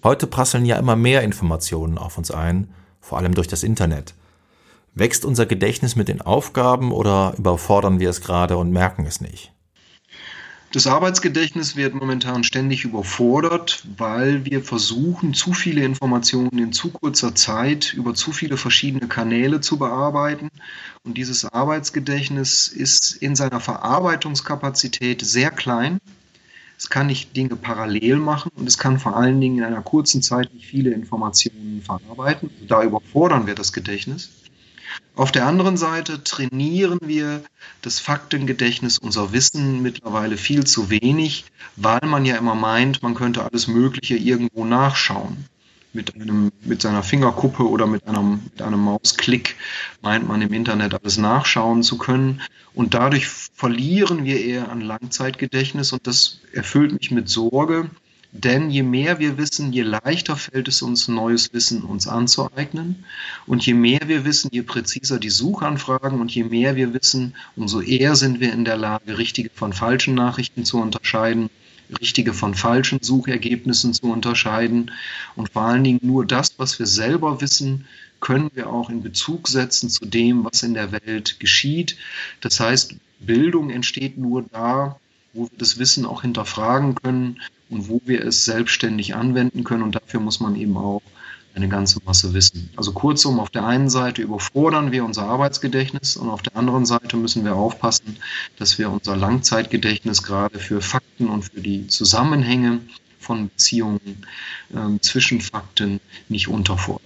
Heute 0.03 0.27
prasseln 0.27 0.65
ja 0.65 0.77
immer 0.77 0.95
mehr 0.95 1.23
Informationen 1.23 1.97
auf 1.97 2.17
uns 2.17 2.29
ein, 2.29 2.67
vor 3.01 3.17
allem 3.17 3.33
durch 3.33 3.47
das 3.47 3.63
Internet. 3.63 4.13
Wächst 4.93 5.25
unser 5.25 5.45
Gedächtnis 5.45 5.95
mit 5.95 6.07
den 6.07 6.21
Aufgaben 6.21 6.91
oder 6.91 7.33
überfordern 7.37 7.99
wir 7.99 8.09
es 8.09 8.21
gerade 8.21 8.57
und 8.57 8.71
merken 8.71 9.05
es 9.05 9.19
nicht? 9.19 9.54
Das 10.75 10.88
Arbeitsgedächtnis 10.88 11.77
wird 11.77 11.93
momentan 11.93 12.43
ständig 12.43 12.83
überfordert, 12.83 13.85
weil 13.95 14.43
wir 14.43 14.61
versuchen, 14.61 15.33
zu 15.33 15.53
viele 15.53 15.85
Informationen 15.85 16.59
in 16.59 16.73
zu 16.73 16.91
kurzer 16.91 17.33
Zeit 17.33 17.93
über 17.93 18.13
zu 18.13 18.33
viele 18.33 18.57
verschiedene 18.57 19.07
Kanäle 19.07 19.61
zu 19.61 19.77
bearbeiten. 19.77 20.49
Und 21.05 21.17
dieses 21.17 21.45
Arbeitsgedächtnis 21.45 22.67
ist 22.67 23.15
in 23.15 23.38
seiner 23.38 23.61
Verarbeitungskapazität 23.61 25.21
sehr 25.21 25.49
klein. 25.49 25.99
Es 26.77 26.89
kann 26.89 27.07
nicht 27.07 27.38
Dinge 27.38 27.55
parallel 27.55 28.17
machen 28.17 28.51
und 28.57 28.67
es 28.67 28.77
kann 28.77 28.99
vor 28.99 29.15
allen 29.15 29.39
Dingen 29.39 29.59
in 29.59 29.63
einer 29.63 29.81
kurzen 29.81 30.21
Zeit 30.21 30.53
nicht 30.53 30.65
viele 30.65 30.91
Informationen 30.91 31.83
verarbeiten. 31.83 32.49
Da 32.67 32.83
überfordern 32.83 33.47
wir 33.47 33.55
das 33.55 33.71
Gedächtnis. 33.71 34.29
Auf 35.15 35.32
der 35.32 35.45
anderen 35.45 35.78
Seite 35.78 36.23
trainieren 36.23 36.99
wir 37.01 37.41
das 37.82 37.99
Faktengedächtnis, 37.99 38.97
unser 38.97 39.32
Wissen 39.32 39.82
mittlerweile 39.82 40.36
viel 40.36 40.65
zu 40.65 40.89
wenig, 40.89 41.45
weil 41.78 42.01
man 42.04 42.25
ja 42.25 42.36
immer 42.36 42.56
meint, 42.56 43.01
man 43.01 43.15
könnte 43.15 43.45
alles 43.45 43.67
Mögliche 43.67 44.17
irgendwo 44.17 44.65
nachschauen. 44.65 45.45
Mit, 45.93 46.13
einem, 46.15 46.51
mit 46.65 46.82
seiner 46.82 47.04
Fingerkuppe 47.04 47.63
oder 47.63 47.88
mit 47.88 48.06
einem, 48.06 48.41
mit 48.43 48.62
einem 48.62 48.82
Mausklick 48.82 49.56
meint 50.01 50.28
man 50.28 50.41
im 50.41 50.51
Internet 50.51 50.93
alles 50.93 51.17
nachschauen 51.17 51.84
zu 51.84 51.97
können. 51.97 52.41
Und 52.73 52.93
dadurch 52.93 53.28
verlieren 53.28 54.25
wir 54.25 54.43
eher 54.43 54.69
an 54.69 54.82
Langzeitgedächtnis 54.82 55.93
und 55.93 56.06
das 56.08 56.41
erfüllt 56.51 56.91
mich 56.91 57.12
mit 57.12 57.30
Sorge, 57.30 57.89
denn 58.38 58.69
je 58.69 58.84
mehr 58.84 59.19
wir 59.19 59.38
wissen, 59.38 59.71
je 59.71 59.84
leichter 59.84 60.36
fällt 60.36 60.67
es 60.67 60.82
uns, 60.82 61.08
neues 61.08 61.54
Wissen 61.54 61.84
uns 61.84 62.06
anzueignen. 62.06 63.06
Und 63.48 63.65
je 63.65 63.74
mehr 63.74 64.02
wir 64.08 64.26
wissen, 64.26 64.50
je 64.52 64.62
präziser 64.62 65.19
die 65.19 65.30
Suchanfragen 65.30 66.19
und 66.19 66.36
je 66.36 66.43
mehr 66.43 66.76
wir 66.76 66.93
wissen, 66.93 67.34
umso 67.56 67.80
eher 67.80 68.17
sind 68.17 68.41
wir 68.41 68.52
in 68.52 68.65
der 68.65 68.76
Lage, 68.76 69.17
richtige 69.17 69.50
von 69.54 69.71
falschen 69.71 70.15
Nachrichten 70.15 70.65
zu 70.65 70.80
unterscheiden, 70.80 71.50
richtige 72.02 72.34
von 72.34 72.56
falschen 72.56 73.02
Suchergebnissen 73.02 73.93
zu 73.93 74.12
unterscheiden. 74.12 74.91
Und 75.38 75.54
vor 75.54 75.62
allen 75.62 75.86
Dingen 75.86 76.02
nur 76.02 76.26
das, 76.26 76.56
was 76.58 76.78
wir 76.78 76.88
selber 76.88 77.39
wissen, 77.39 77.88
können 78.19 78.50
wir 78.54 78.69
auch 78.69 78.89
in 78.89 79.02
Bezug 79.02 79.48
setzen 79.48 79.89
zu 79.89 80.06
dem, 80.06 80.43
was 80.43 80.62
in 80.62 80.74
der 80.74 80.91
Welt 80.91 81.39
geschieht. 81.39 81.95
Das 82.41 82.60
heißt, 82.60 82.95
Bildung 83.21 83.69
entsteht 83.69 84.17
nur 84.17 84.43
da, 84.52 85.00
wo 85.32 85.43
wir 85.43 85.58
das 85.58 85.80
Wissen 85.80 86.06
auch 86.06 86.21
hinterfragen 86.24 86.95
können 86.95 87.39
und 87.69 87.89
wo 87.89 88.01
wir 88.06 88.25
es 88.25 88.45
selbstständig 88.45 89.15
anwenden 89.15 89.63
können. 89.63 89.84
Und 89.84 89.95
dafür 89.95 90.19
muss 90.19 90.39
man 90.39 90.56
eben 90.56 90.78
auch 90.78 91.01
eine 91.56 91.69
ganze 91.69 91.99
Masse 92.06 92.34
wissen. 92.34 92.69
Also 92.75 92.91
kurzum, 92.91 93.39
auf 93.39 93.49
der 93.49 93.65
einen 93.65 93.89
Seite 93.89 94.21
überfordern 94.21 94.91
wir 94.91 95.06
unser 95.06 95.23
Arbeitsgedächtnis 95.23 96.17
und 96.17 96.30
auf 96.30 96.41
der 96.41 96.56
anderen 96.56 96.86
Seite 96.86 97.15
müssen 97.17 97.45
wir 97.45 97.56
aufpassen, 97.56 98.17
dass 98.58 98.78
wir 98.78 98.91
unser 98.91 99.15
Langzeitgedächtnis 99.15 100.21
gerade 100.21 100.60
für 100.60 100.82
Fakten 100.82 101.28
und 101.28 101.43
für 101.45 101.62
die 101.62 101.88
Zusammenhänge 101.88 102.82
von 103.19 103.49
Beziehungen 103.49 104.25
äh, 104.73 104.99
zwischen 104.99 105.41
Fakten 105.41 105.99
nicht 106.30 106.47
unterfordern. 106.47 107.01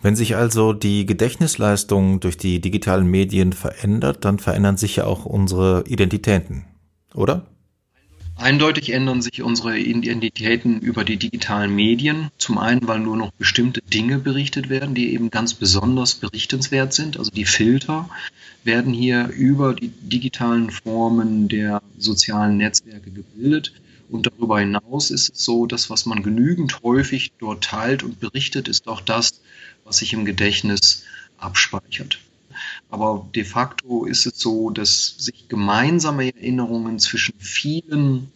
Wenn 0.00 0.16
sich 0.16 0.34
also 0.34 0.72
die 0.72 1.06
Gedächtnisleistung 1.06 2.18
durch 2.18 2.36
die 2.36 2.60
digitalen 2.60 3.06
Medien 3.06 3.52
verändert, 3.52 4.24
dann 4.24 4.40
verändern 4.40 4.76
sich 4.76 4.96
ja 4.96 5.04
auch 5.04 5.24
unsere 5.24 5.84
Identitäten, 5.86 6.64
oder? 7.14 7.46
Eindeutig 8.42 8.92
ändern 8.92 9.22
sich 9.22 9.40
unsere 9.40 9.78
Identitäten 9.78 10.80
über 10.80 11.04
die 11.04 11.16
digitalen 11.16 11.72
Medien. 11.72 12.28
Zum 12.38 12.58
einen, 12.58 12.88
weil 12.88 12.98
nur 12.98 13.16
noch 13.16 13.30
bestimmte 13.30 13.80
Dinge 13.82 14.18
berichtet 14.18 14.68
werden, 14.68 14.96
die 14.96 15.12
eben 15.14 15.30
ganz 15.30 15.54
besonders 15.54 16.16
berichtenswert 16.16 16.92
sind. 16.92 17.18
Also 17.18 17.30
die 17.30 17.44
Filter 17.44 18.10
werden 18.64 18.92
hier 18.92 19.28
über 19.28 19.74
die 19.74 19.90
digitalen 19.90 20.70
Formen 20.70 21.46
der 21.46 21.82
sozialen 21.96 22.56
Netzwerke 22.56 23.12
gebildet. 23.12 23.74
Und 24.10 24.26
darüber 24.26 24.58
hinaus 24.58 25.12
ist 25.12 25.30
es 25.30 25.44
so, 25.44 25.66
dass 25.66 25.88
was 25.88 26.04
man 26.04 26.24
genügend 26.24 26.82
häufig 26.82 27.30
dort 27.38 27.62
teilt 27.62 28.02
und 28.02 28.18
berichtet, 28.18 28.66
ist 28.66 28.88
auch 28.88 29.02
das, 29.02 29.40
was 29.84 29.98
sich 29.98 30.14
im 30.14 30.24
Gedächtnis 30.24 31.04
abspeichert. 31.38 32.18
Aber 32.92 33.26
de 33.34 33.42
facto 33.42 34.04
ist 34.04 34.26
es 34.26 34.38
so, 34.38 34.68
dass 34.68 35.14
sich 35.16 35.48
gemeinsame 35.48 36.26
Erinnerungen 36.26 36.98
zwischen 36.98 37.34
vielen 37.38 38.30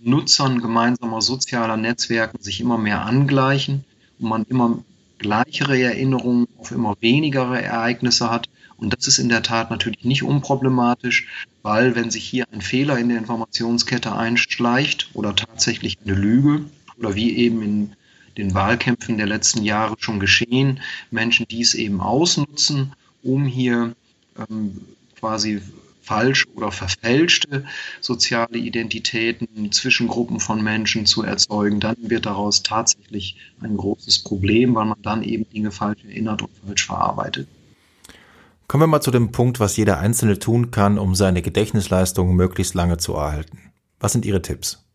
Nutzern 0.00 0.62
gemeinsamer 0.62 1.20
sozialer 1.20 1.76
Netzwerken 1.76 2.40
sich 2.40 2.62
immer 2.62 2.78
mehr 2.78 3.04
angleichen 3.04 3.84
und 4.18 4.28
man 4.30 4.44
immer 4.48 4.82
gleichere 5.18 5.78
Erinnerungen 5.78 6.48
auf 6.56 6.70
immer 6.70 6.96
weniger 7.00 7.54
Ereignisse 7.60 8.30
hat. 8.30 8.48
Und 8.78 8.94
das 8.94 9.08
ist 9.08 9.18
in 9.18 9.28
der 9.28 9.42
Tat 9.42 9.70
natürlich 9.70 10.04
nicht 10.04 10.22
unproblematisch, 10.22 11.28
weil 11.62 11.94
wenn 11.94 12.10
sich 12.10 12.24
hier 12.24 12.46
ein 12.50 12.62
Fehler 12.62 12.98
in 12.98 13.10
der 13.10 13.18
Informationskette 13.18 14.16
einschleicht 14.16 15.10
oder 15.12 15.36
tatsächlich 15.36 15.98
eine 16.02 16.14
Lüge 16.14 16.64
oder 16.96 17.14
wie 17.14 17.36
eben 17.36 17.60
in 17.60 17.92
den 18.38 18.54
Wahlkämpfen 18.54 19.18
der 19.18 19.26
letzten 19.26 19.64
Jahre 19.64 19.96
schon 19.98 20.18
geschehen, 20.18 20.80
Menschen 21.10 21.46
dies 21.46 21.74
eben 21.74 22.00
ausnutzen, 22.00 22.94
um 23.22 23.44
hier 23.44 23.94
ähm, 24.38 24.80
quasi 25.18 25.60
falsch 26.08 26.46
oder 26.54 26.72
verfälschte 26.72 27.64
soziale 28.00 28.56
Identitäten 28.56 29.70
zwischen 29.72 30.08
Gruppen 30.08 30.40
von 30.40 30.62
Menschen 30.62 31.04
zu 31.04 31.22
erzeugen, 31.22 31.80
dann 31.80 31.96
wird 32.00 32.24
daraus 32.24 32.62
tatsächlich 32.62 33.36
ein 33.60 33.76
großes 33.76 34.20
Problem, 34.20 34.74
weil 34.74 34.86
man 34.86 35.02
dann 35.02 35.22
eben 35.22 35.48
Dinge 35.50 35.70
falsch 35.70 36.04
erinnert 36.04 36.42
und 36.42 36.50
falsch 36.66 36.86
verarbeitet. 36.86 37.46
Kommen 38.68 38.82
wir 38.82 38.86
mal 38.86 39.00
zu 39.00 39.10
dem 39.10 39.32
Punkt, 39.32 39.60
was 39.60 39.76
jeder 39.76 39.98
Einzelne 39.98 40.38
tun 40.38 40.70
kann, 40.70 40.98
um 40.98 41.14
seine 41.14 41.42
Gedächtnisleistung 41.42 42.34
möglichst 42.34 42.74
lange 42.74 42.96
zu 42.96 43.14
erhalten. 43.14 43.58
Was 44.00 44.12
sind 44.12 44.24
Ihre 44.24 44.42
Tipps? 44.42 44.87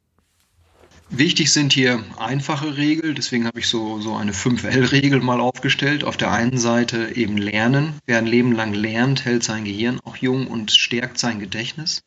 Wichtig 1.10 1.52
sind 1.52 1.74
hier 1.74 2.04
einfache 2.18 2.76
Regeln, 2.76 3.13
deswegen 3.13 3.46
habe 3.46 3.60
ich 3.60 3.68
so, 3.68 4.00
so 4.02 4.16
eine 4.16 4.32
5L-Regel 4.32 5.22
mal 5.22 5.39
aufgestellt. 5.39 6.04
Auf 6.04 6.18
der 6.18 6.32
einen 6.32 6.58
Seite 6.58 7.16
eben 7.16 7.38
lernen. 7.38 8.00
Wer 8.06 8.18
ein 8.18 8.26
Leben 8.26 8.52
lang 8.52 8.74
lernt, 8.74 9.26
hält 9.26 9.44
sein 9.44 9.63
Gehirn 9.63 10.00
auch 10.04 10.18
jung 10.18 10.48
und 10.48 10.72
stärkt 10.72 11.20
sein 11.20 11.39
Gedächtnis. 11.39 12.04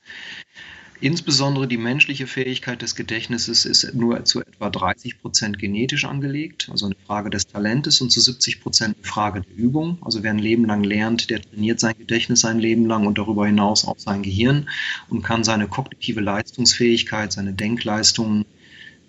Insbesondere 1.01 1.69
die 1.69 1.77
menschliche 1.77 2.27
Fähigkeit 2.27 2.81
des 2.81 2.95
Gedächtnisses 2.95 3.67
ist 3.67 3.95
nur 3.95 4.25
zu 4.25 4.41
etwa 4.41 4.71
30 4.71 5.21
Prozent 5.21 5.59
genetisch 5.59 6.07
angelegt, 6.07 6.69
also 6.71 6.87
eine 6.87 6.95
Frage 7.07 7.29
des 7.29 7.47
Talentes 7.47 8.01
und 8.01 8.11
zu 8.11 8.21
70 8.21 8.63
Prozent 8.63 8.97
eine 8.97 9.07
Frage 9.07 9.43
der 9.43 9.57
Übung. 9.57 9.99
Also 10.01 10.23
wer 10.23 10.31
ein 10.31 10.39
Leben 10.39 10.65
lang 10.65 10.83
lernt, 10.83 11.29
der 11.29 11.43
trainiert 11.43 11.81
sein 11.81 11.99
Gedächtnis 11.99 12.41
sein 12.41 12.59
Leben 12.59 12.87
lang 12.87 13.07
und 13.07 13.19
darüber 13.19 13.47
hinaus 13.47 13.87
auch 13.87 13.99
sein 13.99 14.23
Gehirn 14.23 14.71
und 15.11 15.23
kann 15.23 15.45
seine 15.45 15.69
kognitive 15.69 16.21
Leistungsfähigkeit, 16.21 17.31
seine 17.31 17.53
Denkleistungen 17.53 18.47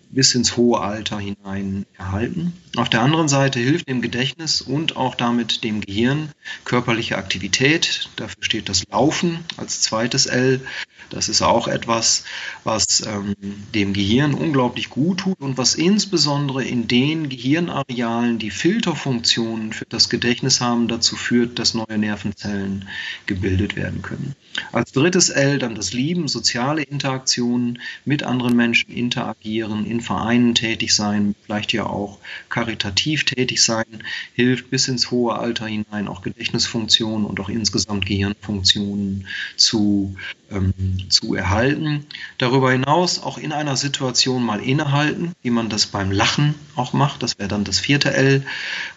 bis 0.10 0.34
ins 0.36 0.58
hohe 0.58 0.80
Alter 0.80 1.20
hinein 1.20 1.86
erhalten. 1.98 2.54
Auf 2.76 2.90
der 2.90 3.02
anderen 3.02 3.28
Seite 3.28 3.60
hilft 3.60 3.90
dem 3.90 4.02
Gedächtnis 4.02 4.62
und 4.62 4.98
auch 4.98 5.16
damit 5.16 5.64
dem 5.64 5.82
Gehirn 5.82 6.30
körperliche 6.64 7.18
Aktivität. 7.18 8.10
Dafür 8.16 8.44
steht 8.44 8.70
das 8.70 8.84
Laufen 8.90 9.40
als 9.58 9.82
zweites 9.82 10.28
L. 10.28 10.62
Das 11.10 11.30
ist 11.30 11.42
auch 11.42 11.68
etwas, 11.68 12.24
was 12.64 13.06
ähm, 13.08 13.36
dem 13.74 13.94
Gehirn 13.94 14.34
unglaublich 14.34 14.90
gut 14.90 15.22
tut 15.22 15.40
und 15.40 15.58
was 15.58 15.76
insbesondere 15.76 16.64
in 16.64 16.88
den 16.88 17.30
Gehirnarealen, 17.30 18.40
die 18.40 18.52
Filterfunktionen 18.52 19.74
für 19.74 19.86
das 19.88 20.10
Gedächtnis 20.10 20.62
haben, 20.62 20.88
dazu 20.88 21.16
führt, 21.16 21.60
dass 21.60 21.74
neue 21.74 21.98
Nervenzellen 21.98 22.88
gebildet 23.26 23.76
werden 23.76 24.02
können. 24.02 24.36
Als 24.72 24.92
drittes 24.92 25.30
L 25.30 25.60
dann 25.60 25.76
das 25.76 25.94
Lieben, 25.94 26.28
soziale 26.28 26.84
Interaktionen, 26.84 27.80
mit 28.06 28.24
anderen 28.24 28.56
Menschen 28.56 28.92
interagieren, 28.92 29.86
in 29.98 30.04
Vereinen 30.04 30.54
tätig 30.54 30.94
sein, 30.94 31.34
vielleicht 31.44 31.74
ja 31.74 31.86
auch 31.88 32.20
karitativ 32.50 33.26
tätig 33.26 33.64
sein, 33.64 34.04
hilft 34.34 34.70
bis 34.70 34.88
ins 34.88 35.10
hohe 35.10 35.38
Alter 35.38 35.66
hinein 35.66 36.08
auch 36.08 36.22
Gedächtnisfunktionen 36.22 37.26
und 37.26 37.40
auch 37.40 37.50
insgesamt 37.50 38.06
Gehirnfunktionen 38.06 39.28
zu, 39.56 40.16
ähm, 40.52 40.74
zu 41.10 41.34
erhalten. 41.34 42.06
Darüber 42.38 42.72
hinaus 42.72 43.20
auch 43.20 43.40
in 43.40 43.52
einer 43.52 43.76
Situation 43.76 44.44
mal 44.44 44.62
innehalten, 44.62 45.34
wie 45.42 45.50
man 45.50 45.70
das 45.70 45.88
beim 45.88 46.12
Lachen 46.12 46.54
auch 46.76 46.94
macht. 46.94 47.24
Das 47.24 47.40
wäre 47.40 47.50
dann 47.50 47.64
das 47.64 47.80
vierte 47.80 48.14
L, 48.14 48.46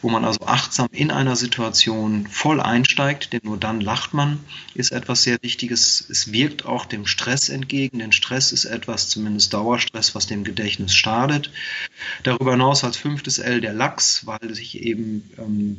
wo 0.02 0.10
man 0.10 0.26
also 0.26 0.40
achtsam 0.46 0.88
in 0.92 1.10
einer 1.10 1.36
Situation 1.36 2.26
voll 2.26 2.60
einsteigt, 2.60 3.32
denn 3.32 3.40
nur 3.44 3.56
dann 3.56 3.80
lacht 3.80 4.12
man, 4.12 4.40
ist 4.74 4.92
etwas 4.92 5.22
sehr 5.22 5.38
Wichtiges. 5.40 6.04
Es 6.10 6.30
wirkt 6.32 6.66
auch 6.66 6.84
dem 6.84 7.06
Stress 7.06 7.48
entgegen, 7.48 8.00
denn 8.00 8.12
Stress 8.12 8.52
ist 8.52 8.66
etwas, 8.66 9.08
zumindest 9.08 9.54
Dauerstress, 9.54 10.14
was 10.14 10.26
dem 10.26 10.44
Gedächtnis 10.44 10.89
schadet. 10.94 11.50
Darüber 12.22 12.52
hinaus 12.52 12.84
als 12.84 12.96
fünftes 12.96 13.38
L 13.38 13.60
der 13.60 13.72
Lachs, 13.72 14.26
weil 14.26 14.54
sich 14.54 14.82
eben 14.82 15.30
ähm, 15.38 15.78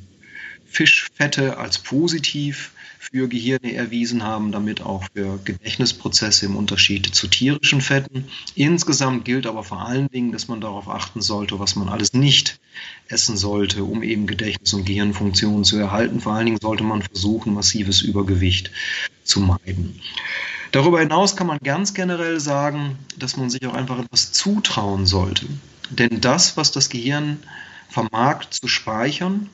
Fischfette 0.65 1.57
als 1.57 1.79
positiv 1.79 2.71
für 2.97 3.27
Gehirne 3.27 3.73
erwiesen 3.73 4.23
haben, 4.23 4.51
damit 4.51 4.81
auch 4.81 5.03
für 5.13 5.39
Gedächtnisprozesse 5.43 6.45
im 6.45 6.55
Unterschied 6.55 7.13
zu 7.13 7.27
tierischen 7.27 7.81
Fetten. 7.81 8.25
Insgesamt 8.55 9.25
gilt 9.25 9.47
aber 9.47 9.63
vor 9.63 9.85
allen 9.85 10.07
Dingen, 10.09 10.31
dass 10.31 10.47
man 10.47 10.61
darauf 10.61 10.87
achten 10.87 11.21
sollte, 11.21 11.59
was 11.59 11.75
man 11.75 11.89
alles 11.89 12.13
nicht 12.13 12.59
essen 13.07 13.37
sollte, 13.37 13.83
um 13.83 14.03
eben 14.03 14.27
Gedächtnis- 14.27 14.73
und 14.73 14.85
Gehirnfunktionen 14.85 15.65
zu 15.65 15.77
erhalten. 15.77 16.21
Vor 16.21 16.33
allen 16.33 16.45
Dingen 16.45 16.59
sollte 16.61 16.83
man 16.83 17.01
versuchen, 17.01 17.53
massives 17.53 18.01
Übergewicht 18.01 18.71
zu 19.23 19.41
meiden. 19.41 19.99
Darüber 20.71 20.99
hinaus 20.99 21.35
kann 21.35 21.47
man 21.47 21.59
ganz 21.59 21.93
generell 21.93 22.39
sagen, 22.39 22.97
dass 23.17 23.35
man 23.37 23.49
sich 23.49 23.65
auch 23.67 23.73
einfach 23.73 23.99
etwas 23.99 24.31
zutrauen 24.31 25.05
sollte. 25.05 25.47
Denn 25.89 26.21
das, 26.21 26.55
was 26.55 26.71
das 26.71 26.89
Gehirn 26.89 27.39
vermag 27.89 28.45
zu 28.49 28.67
speichern, 28.67 29.49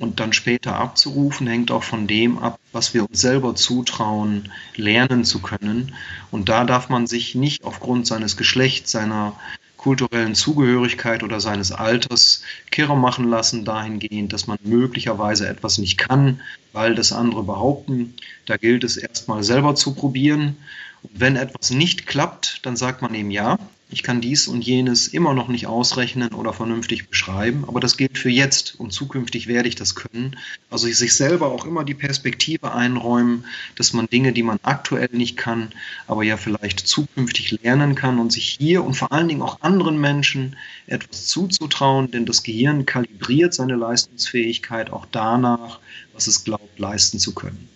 und 0.00 0.18
dann 0.18 0.32
später 0.32 0.76
abzurufen, 0.76 1.46
hängt 1.46 1.70
auch 1.70 1.84
von 1.84 2.06
dem 2.06 2.38
ab, 2.38 2.58
was 2.72 2.94
wir 2.94 3.06
uns 3.08 3.20
selber 3.20 3.54
zutrauen, 3.54 4.50
lernen 4.74 5.24
zu 5.24 5.40
können. 5.40 5.94
Und 6.30 6.48
da 6.48 6.64
darf 6.64 6.88
man 6.88 7.06
sich 7.06 7.34
nicht 7.34 7.64
aufgrund 7.64 8.06
seines 8.06 8.38
Geschlechts, 8.38 8.90
seiner 8.90 9.34
kulturellen 9.80 10.34
Zugehörigkeit 10.34 11.22
oder 11.22 11.40
seines 11.40 11.72
Alters 11.72 12.42
kirre 12.70 12.98
machen 12.98 13.30
lassen, 13.30 13.64
dahingehend, 13.64 14.30
dass 14.30 14.46
man 14.46 14.58
möglicherweise 14.62 15.48
etwas 15.48 15.78
nicht 15.78 15.96
kann, 15.96 16.42
weil 16.74 16.94
das 16.94 17.12
andere 17.12 17.42
behaupten. 17.42 18.12
Da 18.44 18.58
gilt 18.58 18.84
es 18.84 18.98
erstmal 18.98 19.42
selber 19.42 19.74
zu 19.74 19.94
probieren. 19.94 20.58
Und 21.02 21.18
wenn 21.18 21.36
etwas 21.36 21.70
nicht 21.70 22.06
klappt, 22.06 22.60
dann 22.66 22.76
sagt 22.76 23.00
man 23.00 23.14
eben 23.14 23.30
ja, 23.30 23.58
ich 23.92 24.02
kann 24.02 24.20
dies 24.20 24.46
und 24.46 24.62
jenes 24.62 25.08
immer 25.08 25.34
noch 25.34 25.48
nicht 25.48 25.66
ausrechnen 25.66 26.32
oder 26.32 26.52
vernünftig 26.52 27.08
beschreiben, 27.08 27.64
aber 27.66 27.80
das 27.80 27.96
gilt 27.96 28.18
für 28.18 28.30
jetzt 28.30 28.78
und 28.78 28.92
zukünftig 28.92 29.48
werde 29.48 29.68
ich 29.68 29.74
das 29.74 29.94
können. 29.94 30.36
Also 30.70 30.86
sich 30.86 31.14
selber 31.14 31.48
auch 31.48 31.64
immer 31.64 31.84
die 31.84 31.94
Perspektive 31.94 32.72
einräumen, 32.72 33.44
dass 33.74 33.92
man 33.92 34.06
Dinge, 34.06 34.32
die 34.32 34.44
man 34.44 34.58
aktuell 34.62 35.08
nicht 35.12 35.36
kann, 35.36 35.72
aber 36.06 36.22
ja 36.22 36.36
vielleicht 36.36 36.80
zukünftig 36.80 37.50
lernen 37.62 37.94
kann 37.96 38.20
und 38.20 38.32
sich 38.32 38.56
hier 38.60 38.84
und 38.84 38.94
vor 38.94 39.10
allen 39.12 39.28
Dingen 39.28 39.42
auch 39.42 39.60
anderen 39.60 40.00
Menschen 40.00 40.56
etwas 40.86 41.26
zuzutrauen, 41.26 42.10
denn 42.10 42.26
das 42.26 42.42
Gehirn 42.42 42.86
kalibriert 42.86 43.54
seine 43.54 43.74
Leistungsfähigkeit 43.74 44.90
auch 44.92 45.06
danach, 45.10 45.80
was 46.14 46.28
es 46.28 46.44
glaubt, 46.44 46.78
leisten 46.78 47.18
zu 47.18 47.34
können. 47.34 47.68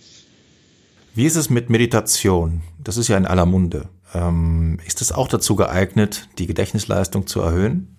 Wie 1.14 1.27
ist 1.27 1.37
es 1.37 1.50
mit 1.50 1.70
Meditation? 1.70 2.62
Das 2.83 2.96
ist 2.96 3.09
ja 3.09 3.16
in 3.16 3.27
aller 3.27 3.46
Munde. 3.46 3.88
Ähm, 4.14 4.79
ist 4.87 5.03
es 5.03 5.12
auch 5.12 5.29
dazu 5.29 5.57
geeignet, 5.57 6.29
die 6.38 6.46
Gedächtnisleistung 6.46 7.27
zu 7.27 7.40
erhöhen? 7.40 7.94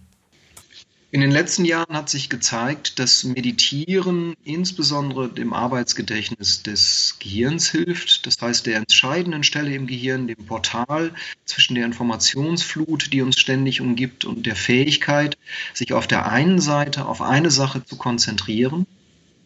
In 1.11 1.21
den 1.21 1.31
letzten 1.31 1.63
Jahren 1.63 1.95
hat 1.95 2.09
sich 2.09 2.29
gezeigt, 2.29 2.99
dass 2.99 3.23
Meditieren 3.23 4.35
insbesondere 4.43 5.29
dem 5.29 5.53
Arbeitsgedächtnis 5.53 6.61
des 6.61 7.15
Gehirns 7.19 7.69
hilft. 7.69 8.25
Das 8.25 8.41
heißt, 8.41 8.65
der 8.65 8.75
entscheidenden 8.77 9.43
Stelle 9.43 9.73
im 9.73 9.87
Gehirn, 9.87 10.27
dem 10.27 10.45
Portal 10.45 11.13
zwischen 11.45 11.75
der 11.75 11.85
Informationsflut, 11.85 13.13
die 13.13 13.21
uns 13.21 13.39
ständig 13.39 13.79
umgibt, 13.79 14.25
und 14.25 14.45
der 14.45 14.57
Fähigkeit, 14.57 15.37
sich 15.73 15.93
auf 15.93 16.05
der 16.05 16.29
einen 16.29 16.59
Seite 16.59 17.05
auf 17.05 17.21
eine 17.21 17.51
Sache 17.51 17.85
zu 17.85 17.95
konzentrieren 17.95 18.85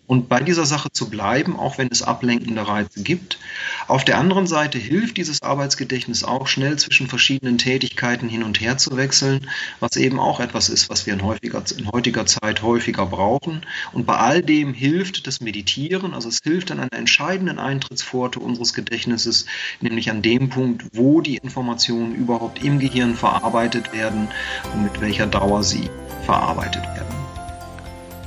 und 0.09 0.27
bei 0.27 0.39
dieser 0.39 0.65
Sache 0.65 0.91
zu 0.91 1.07
bleiben, 1.07 1.55
auch 1.55 1.77
wenn 1.77 1.89
es 1.91 2.01
ablenkende 2.01 2.67
Reize 2.67 3.03
gibt. 3.03 3.37
Auf 3.87 4.03
der 4.03 4.17
anderen 4.17 4.47
Seite 4.47 4.79
hilft 4.79 5.17
dieses 5.17 5.43
Arbeitsgedächtnis 5.43 6.23
auch 6.23 6.47
schnell 6.47 6.79
zwischen 6.79 7.07
verschiedenen 7.07 7.59
Tätigkeiten 7.59 8.27
hin 8.27 8.41
und 8.41 8.59
her 8.59 8.79
zu 8.79 8.97
wechseln, 8.97 9.47
was 9.79 9.97
eben 9.97 10.19
auch 10.19 10.39
etwas 10.39 10.69
ist, 10.69 10.89
was 10.89 11.05
wir 11.05 11.13
in, 11.13 11.21
häufiger, 11.21 11.61
in 11.77 11.91
heutiger 11.91 12.25
Zeit 12.25 12.63
häufiger 12.63 13.05
brauchen. 13.05 13.61
Und 13.93 14.07
bei 14.07 14.17
all 14.17 14.41
dem 14.41 14.73
hilft 14.73 15.27
das 15.27 15.41
Meditieren, 15.41 16.15
also 16.15 16.27
es 16.27 16.39
hilft 16.43 16.71
an 16.71 16.79
einer 16.79 16.93
entscheidenden 16.93 17.59
Eintrittspforte 17.59 18.39
unseres 18.39 18.73
Gedächtnisses, 18.73 19.45
nämlich 19.79 20.09
an 20.09 20.23
dem 20.23 20.49
Punkt, 20.49 20.85
wo 20.93 21.21
die 21.21 21.37
Informationen 21.37 22.15
überhaupt 22.15 22.63
im 22.63 22.79
Gehirn 22.79 23.13
verarbeitet 23.13 23.93
werden 23.93 24.27
und 24.73 24.81
mit 24.81 25.01
welcher 25.01 25.27
Dauer 25.27 25.61
sie 25.61 25.87
verarbeitet 26.25 26.83
werden. 26.95 27.18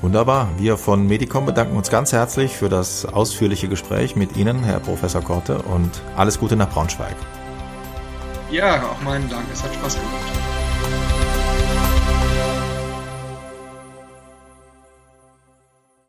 Wunderbar. 0.02 0.48
Wir 0.58 0.76
von 0.76 1.06
Medicom 1.06 1.46
bedanken 1.46 1.76
uns 1.76 1.88
ganz 1.88 2.12
herzlich 2.12 2.56
für 2.56 2.68
das 2.68 3.06
ausführliche 3.06 3.68
Gespräch 3.68 4.16
mit 4.16 4.36
Ihnen, 4.36 4.64
Herr 4.64 4.80
Professor 4.80 5.22
Korte, 5.22 5.62
und 5.62 6.02
alles 6.16 6.40
Gute 6.40 6.56
nach 6.56 6.68
Braunschweig. 6.68 7.14
Ja, 8.50 8.82
auch 8.82 9.00
meinen 9.02 9.30
Dank. 9.30 9.46
Es 9.52 9.62
hat 9.62 9.72
Spaß 9.72 9.94
gemacht. 9.94 10.51